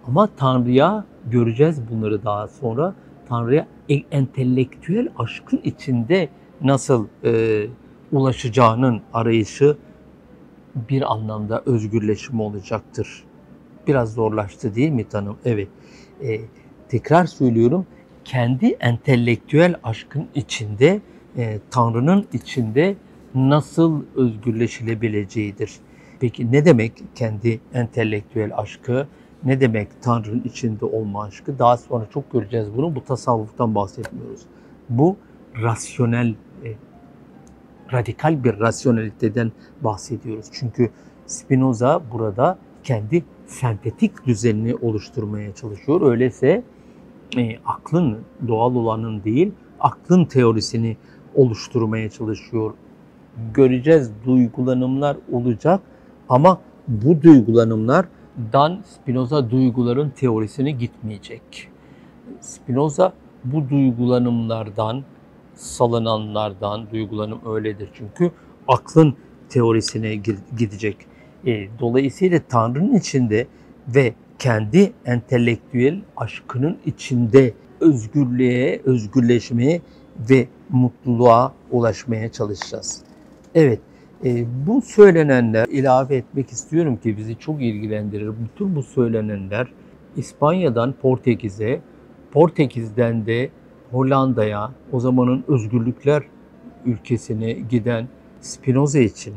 ama 0.08 0.30
Tanrı'ya 0.38 1.06
göreceğiz 1.32 1.82
bunları 1.92 2.24
daha 2.24 2.48
sonra. 2.48 2.96
Tanrı'ya 3.30 3.68
entelektüel 4.12 5.08
aşkın 5.18 5.62
içinde 5.64 6.30
nasıl 6.62 7.08
e, 7.24 7.66
ulaşacağının 8.12 9.02
arayışı 9.14 9.78
bir 10.90 11.12
anlamda 11.12 11.64
özgürleşme 11.66 12.42
olacaktır. 12.42 13.24
Biraz 13.88 14.14
zorlaştı 14.14 14.76
değil 14.76 14.90
mi 14.90 15.10
tanım? 15.10 15.38
Evet. 15.46 15.68
E, 16.24 16.42
tekrar 16.90 17.26
söylüyorum. 17.26 17.86
Kendi 18.26 18.68
entelektüel 18.68 19.76
aşkın 19.84 20.28
içinde, 20.36 21.02
e, 21.38 21.60
Tanrı'nın 21.72 22.26
içinde 22.34 22.96
nasıl 23.36 24.04
özgürleşilebileceğidir. 24.16 25.72
Peki 26.20 26.52
ne 26.52 26.66
demek 26.66 27.04
kendi 27.16 27.60
entelektüel 27.74 28.52
aşkı? 28.58 29.08
Ne 29.44 29.62
demek 29.62 29.88
Tanrı'nın 30.02 30.42
içinde 30.46 30.86
olma 30.86 31.24
aşkı? 31.24 31.60
Daha 31.60 31.78
sonra 31.78 32.06
çok 32.14 32.32
göreceğiz 32.32 32.68
bunu. 32.78 32.96
Bu 32.96 33.04
tasavvuftan 33.04 33.76
bahsetmiyoruz. 33.76 34.42
Bu 34.90 35.18
rasyonel 35.62 36.36
radikal 37.94 38.44
bir 38.44 38.60
rasyoneliteden 38.60 39.52
bahsediyoruz. 39.82 40.46
Çünkü 40.52 40.90
Spinoza 41.26 42.02
burada 42.12 42.58
kendi 42.84 43.24
sentetik 43.48 44.26
düzenini 44.26 44.76
oluşturmaya 44.76 45.56
çalışıyor. 45.56 46.02
Öyleyse 46.02 46.64
e, 47.38 47.58
aklın 47.66 48.18
doğal 48.48 48.76
olanın 48.76 49.24
değil, 49.24 49.52
aklın 49.80 50.26
teorisini 50.26 50.98
oluşturmaya 51.36 52.10
çalışıyor. 52.10 52.74
Göreceğiz 53.54 54.12
duygulanımlar 54.26 55.18
olacak 55.32 55.82
ama 56.30 56.62
bu 56.88 57.22
duygulanımlardan 57.22 58.84
Spinoza 58.86 59.50
duyguların 59.50 60.10
teorisine 60.10 60.72
gitmeyecek. 60.72 61.70
Spinoza 62.42 63.14
bu 63.44 63.70
duygulanımlardan 63.70 65.04
salınanlardan, 65.60 66.92
duygulanım 66.92 67.40
öyledir 67.46 67.90
çünkü 67.94 68.32
aklın 68.68 69.16
teorisine 69.50 70.16
gidecek. 70.58 70.98
E, 71.46 71.68
dolayısıyla 71.80 72.40
Tanrı'nın 72.50 72.96
içinde 72.96 73.48
ve 73.88 74.14
kendi 74.40 74.94
entelektüel 75.06 76.02
aşkının 76.18 76.78
içinde 76.86 77.54
özgürlüğe, 77.80 78.82
özgürleşmeye 78.86 79.82
ve 80.30 80.48
mutluluğa 80.70 81.54
ulaşmaya 81.72 82.32
çalışacağız. 82.32 83.02
Evet, 83.56 83.80
e, 84.26 84.46
bu 84.68 84.82
söylenenler 84.82 85.68
ilave 85.68 86.16
etmek 86.16 86.50
istiyorum 86.50 86.98
ki 86.98 87.18
bizi 87.18 87.40
çok 87.40 87.62
ilgilendirir. 87.62 88.32
Bütün 88.44 88.76
bu 88.76 88.84
söylenenler 88.84 89.68
İspanya'dan 90.16 90.94
Portekiz'e, 90.94 91.82
Portekiz'den 92.32 93.26
de 93.26 93.50
Hollanda'ya, 93.92 94.72
o 94.92 95.00
zamanın 95.00 95.44
özgürlükler 95.48 96.24
ülkesine 96.86 97.52
giden 97.52 98.08
Spinoza 98.42 99.00
için 99.00 99.34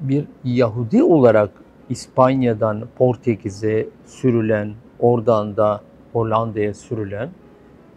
bir 0.00 0.24
Yahudi 0.44 1.02
olarak 1.02 1.50
İspanya'dan 1.88 2.84
Portekiz'e 2.98 3.86
sürülen, 4.06 4.72
oradan 5.00 5.56
da 5.56 5.80
Hollanda'ya 6.12 6.74
sürülen 6.74 7.30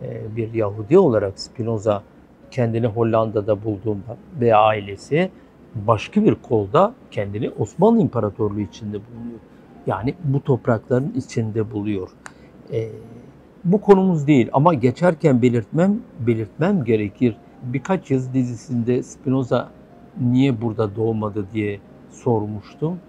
e, 0.01 0.35
bir 0.35 0.53
Yahudi 0.53 0.97
olarak 0.97 1.39
Spinoza 1.39 2.03
kendini 2.51 2.87
Hollanda'da 2.87 3.63
bulduğunda 3.63 4.17
ve 4.41 4.55
ailesi 4.55 5.31
başka 5.75 6.23
bir 6.23 6.35
kolda 6.35 6.93
kendini 7.11 7.49
Osmanlı 7.49 8.01
İmparatorluğu 8.01 8.59
içinde 8.59 8.97
bulunuyor. 8.97 9.39
Yani 9.87 10.15
bu 10.23 10.43
toprakların 10.43 11.13
içinde 11.15 11.71
buluyor. 11.71 12.09
Ee, 12.73 12.89
bu 13.63 13.81
konumuz 13.81 14.27
değil 14.27 14.49
ama 14.53 14.73
geçerken 14.73 15.41
belirtmem 15.41 15.99
belirtmem 16.19 16.83
gerekir. 16.83 17.35
Birkaç 17.63 18.11
yıl 18.11 18.33
dizisinde 18.33 19.03
Spinoza 19.03 19.69
niye 20.21 20.61
burada 20.61 20.95
doğmadı 20.95 21.45
diye 21.53 21.79
sormuştum. 22.11 22.99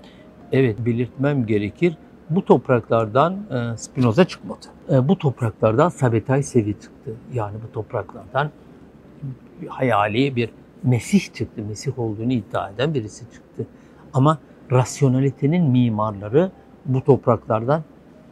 Evet 0.53 0.77
belirtmem 0.87 1.47
gerekir. 1.47 1.97
Bu 2.31 2.45
topraklardan 2.45 3.37
e, 3.51 3.77
Spinoza 3.77 4.25
çıkmadı. 4.25 4.67
E, 4.91 5.09
bu 5.09 5.19
topraklardan 5.19 5.89
Sabetay 5.89 6.43
Sevi 6.43 6.73
çıktı. 6.81 7.15
Yani 7.35 7.57
bu 7.69 7.73
topraklardan 7.73 8.51
hayali 9.69 10.37
bir 10.37 10.51
Mesih 10.83 11.35
çıktı. 11.35 11.63
Mesih 11.69 11.99
olduğunu 11.99 12.33
iddia 12.33 12.71
eden 12.71 12.95
birisi 12.95 13.25
çıktı. 13.33 13.67
Ama 14.15 14.39
rasyonalitenin 14.73 15.65
mimarları 15.65 16.51
bu 16.87 17.05
topraklardan 17.05 17.83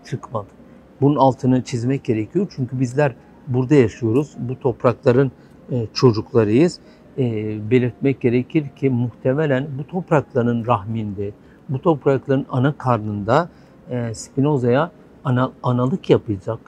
çıkmadı. 0.05 0.60
Bunun 1.01 1.17
altını 1.17 1.65
çizmek 1.65 2.05
gerekiyor. 2.05 2.47
Çünkü 2.57 2.81
bizler 2.81 3.15
burada 3.47 3.75
yaşıyoruz. 3.75 4.37
Bu 4.39 4.61
toprakların 4.61 5.33
e, 5.73 5.87
çocuklarıyız. 5.95 6.79
E, 7.19 7.25
belirtmek 7.71 8.21
gerekir 8.21 8.69
ki 8.77 8.91
muhtemelen 8.91 9.69
bu 9.79 9.87
toprakların 9.87 10.67
rahminde, 10.67 11.31
bu 11.69 11.83
toprakların 11.83 12.47
ana 12.51 12.73
karnında 12.79 13.49
e, 13.91 14.15
Spinoza'ya 14.15 14.91
ana, 15.25 15.53
analık 15.63 16.11
yapacak, 16.11 16.59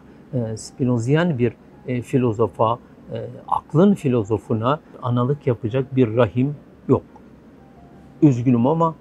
Spinoziyen 0.56 1.38
bir 1.38 1.52
filozofa, 2.02 2.78
aklın 3.48 3.94
filozofuna 3.94 4.80
analık 5.02 5.46
yapacak 5.46 5.96
bir 5.96 6.16
rahim 6.16 6.56
yok. 6.88 7.02
Üzgünüm 8.22 8.66
ama 8.66 8.94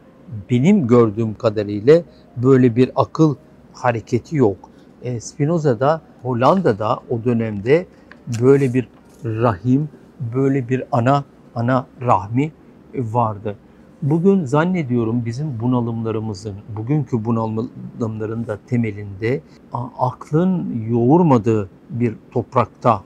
benim 0.50 0.88
gördüğüm 0.88 1.34
kadarıyla 1.34 2.02
böyle 2.38 2.76
bir 2.76 2.92
akıl 2.96 3.36
hareketi 3.74 4.36
yok. 4.36 4.71
E, 5.02 5.20
Spinoza'da 5.20 6.02
Hollanda'da 6.22 7.00
o 7.10 7.24
dönemde 7.24 7.86
böyle 8.42 8.74
bir 8.74 8.88
rahim, 9.26 9.90
böyle 10.36 10.70
bir 10.70 10.84
ana 10.92 11.24
ana 11.56 11.86
rahmi 12.02 12.52
vardı. 12.96 13.56
Bugün 14.02 14.46
zannediyorum 14.46 15.26
bizim 15.26 15.60
bunalımlarımızın, 15.60 16.56
bugünkü 16.78 17.26
bunalımların 17.26 18.48
da 18.48 18.58
temelinde 18.68 19.42
aklın 19.98 20.84
yoğurmadığı 20.90 21.70
bir 21.90 22.16
toprakta 22.32 23.02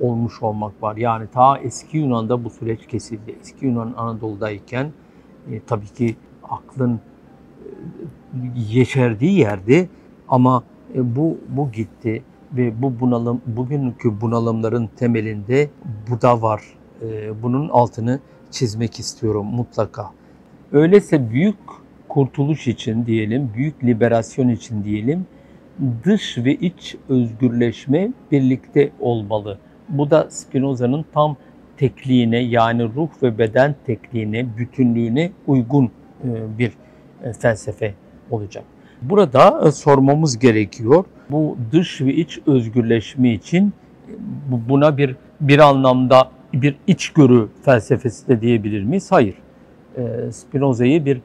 olmuş 0.00 0.42
olmak 0.42 0.82
var. 0.82 0.96
Yani 0.96 1.26
ta 1.34 1.58
eski 1.58 1.98
Yunan'da 1.98 2.44
bu 2.44 2.50
süreç 2.50 2.86
kesildi. 2.86 3.36
Eski 3.40 3.66
Yunan 3.66 3.94
Anadolu'dayken 3.96 4.92
e, 5.50 5.60
tabii 5.60 5.86
ki 5.86 6.16
aklın 6.50 6.94
e, 6.94 7.00
yeşerdiği 8.68 9.38
yerdi 9.38 9.88
ama 10.28 10.62
e, 10.94 11.16
bu 11.16 11.38
bu 11.48 11.72
gitti 11.72 12.22
ve 12.52 12.82
bu 12.82 13.00
bunalım 13.00 13.42
bugünkü 13.46 14.20
bunalımların 14.20 14.90
temelinde 14.96 15.70
bu 16.10 16.22
da 16.22 16.42
var. 16.42 16.62
E, 17.02 17.42
bunun 17.42 17.68
altını 17.68 18.20
çizmek 18.50 18.98
istiyorum 18.98 19.46
mutlaka. 19.46 20.10
Öyleyse 20.72 21.30
büyük 21.30 21.56
kurtuluş 22.08 22.68
için 22.68 23.06
diyelim, 23.06 23.50
büyük 23.54 23.84
liberasyon 23.84 24.48
için 24.48 24.84
diyelim, 24.84 25.26
dış 26.04 26.38
ve 26.38 26.54
iç 26.54 26.96
özgürleşme 27.08 28.12
birlikte 28.30 28.90
olmalı. 29.00 29.58
Bu 29.88 30.10
da 30.10 30.30
Spinoza'nın 30.30 31.04
tam 31.14 31.36
tekliğine 31.76 32.38
yani 32.38 32.84
ruh 32.84 33.08
ve 33.22 33.38
beden 33.38 33.74
tekliğine, 33.86 34.46
bütünlüğüne 34.58 35.32
uygun 35.46 35.84
e, 36.24 36.58
bir 36.58 36.72
e, 37.22 37.32
felsefe 37.32 37.94
olacak. 38.30 38.64
Burada 39.02 39.68
e, 39.68 39.72
sormamız 39.72 40.38
gerekiyor. 40.38 41.04
Bu 41.30 41.56
dış 41.72 42.00
ve 42.00 42.14
iç 42.14 42.38
özgürleşme 42.46 43.32
için 43.32 43.72
buna 44.68 44.96
bir 44.96 45.16
bir 45.40 45.58
anlamda 45.58 46.30
bir 46.52 46.76
içgörü 46.86 47.48
felsefesi 47.64 48.28
de 48.28 48.40
diyebilir 48.40 48.84
miyiz? 48.84 49.12
Hayır. 49.12 49.34
Spinoza'yı 50.30 51.04
bir 51.04 51.20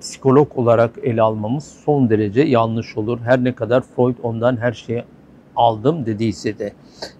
psikolog 0.00 0.58
olarak 0.58 0.90
ele 1.02 1.22
almamız 1.22 1.64
son 1.84 2.10
derece 2.10 2.42
yanlış 2.42 2.96
olur. 2.96 3.18
Her 3.24 3.44
ne 3.44 3.54
kadar 3.54 3.80
Freud 3.80 4.16
ondan 4.22 4.56
her 4.56 4.72
şeyi 4.72 5.04
aldım 5.56 6.06
dediyse 6.06 6.58
de. 6.58 6.72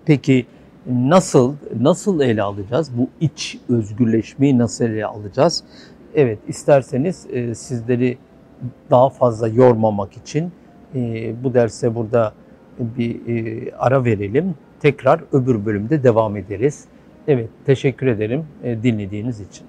Peki 0.05 0.47
nasıl 0.87 1.55
nasıl 1.81 2.21
ele 2.21 2.43
alacağız? 2.43 2.91
Bu 2.99 3.09
iç 3.21 3.59
özgürleşmeyi 3.69 4.59
nasıl 4.59 4.85
ele 4.85 5.07
alacağız? 5.07 5.65
Evet 6.15 6.38
isterseniz 6.49 7.27
e, 7.33 7.55
sizleri 7.55 8.19
daha 8.90 9.09
fazla 9.09 9.48
yormamak 9.48 10.16
için 10.16 10.53
e, 10.94 11.33
bu 11.44 11.55
derse 11.55 11.94
burada 11.94 12.33
bir 12.79 13.27
e, 13.27 13.72
ara 13.77 14.05
verelim. 14.05 14.55
Tekrar 14.81 15.20
öbür 15.33 15.66
bölümde 15.66 16.03
devam 16.03 16.37
ederiz. 16.37 16.85
Evet 17.29 17.48
teşekkür 17.66 18.07
ederim 18.07 18.46
e, 18.64 18.83
dinlediğiniz 18.83 19.40
için. 19.40 19.66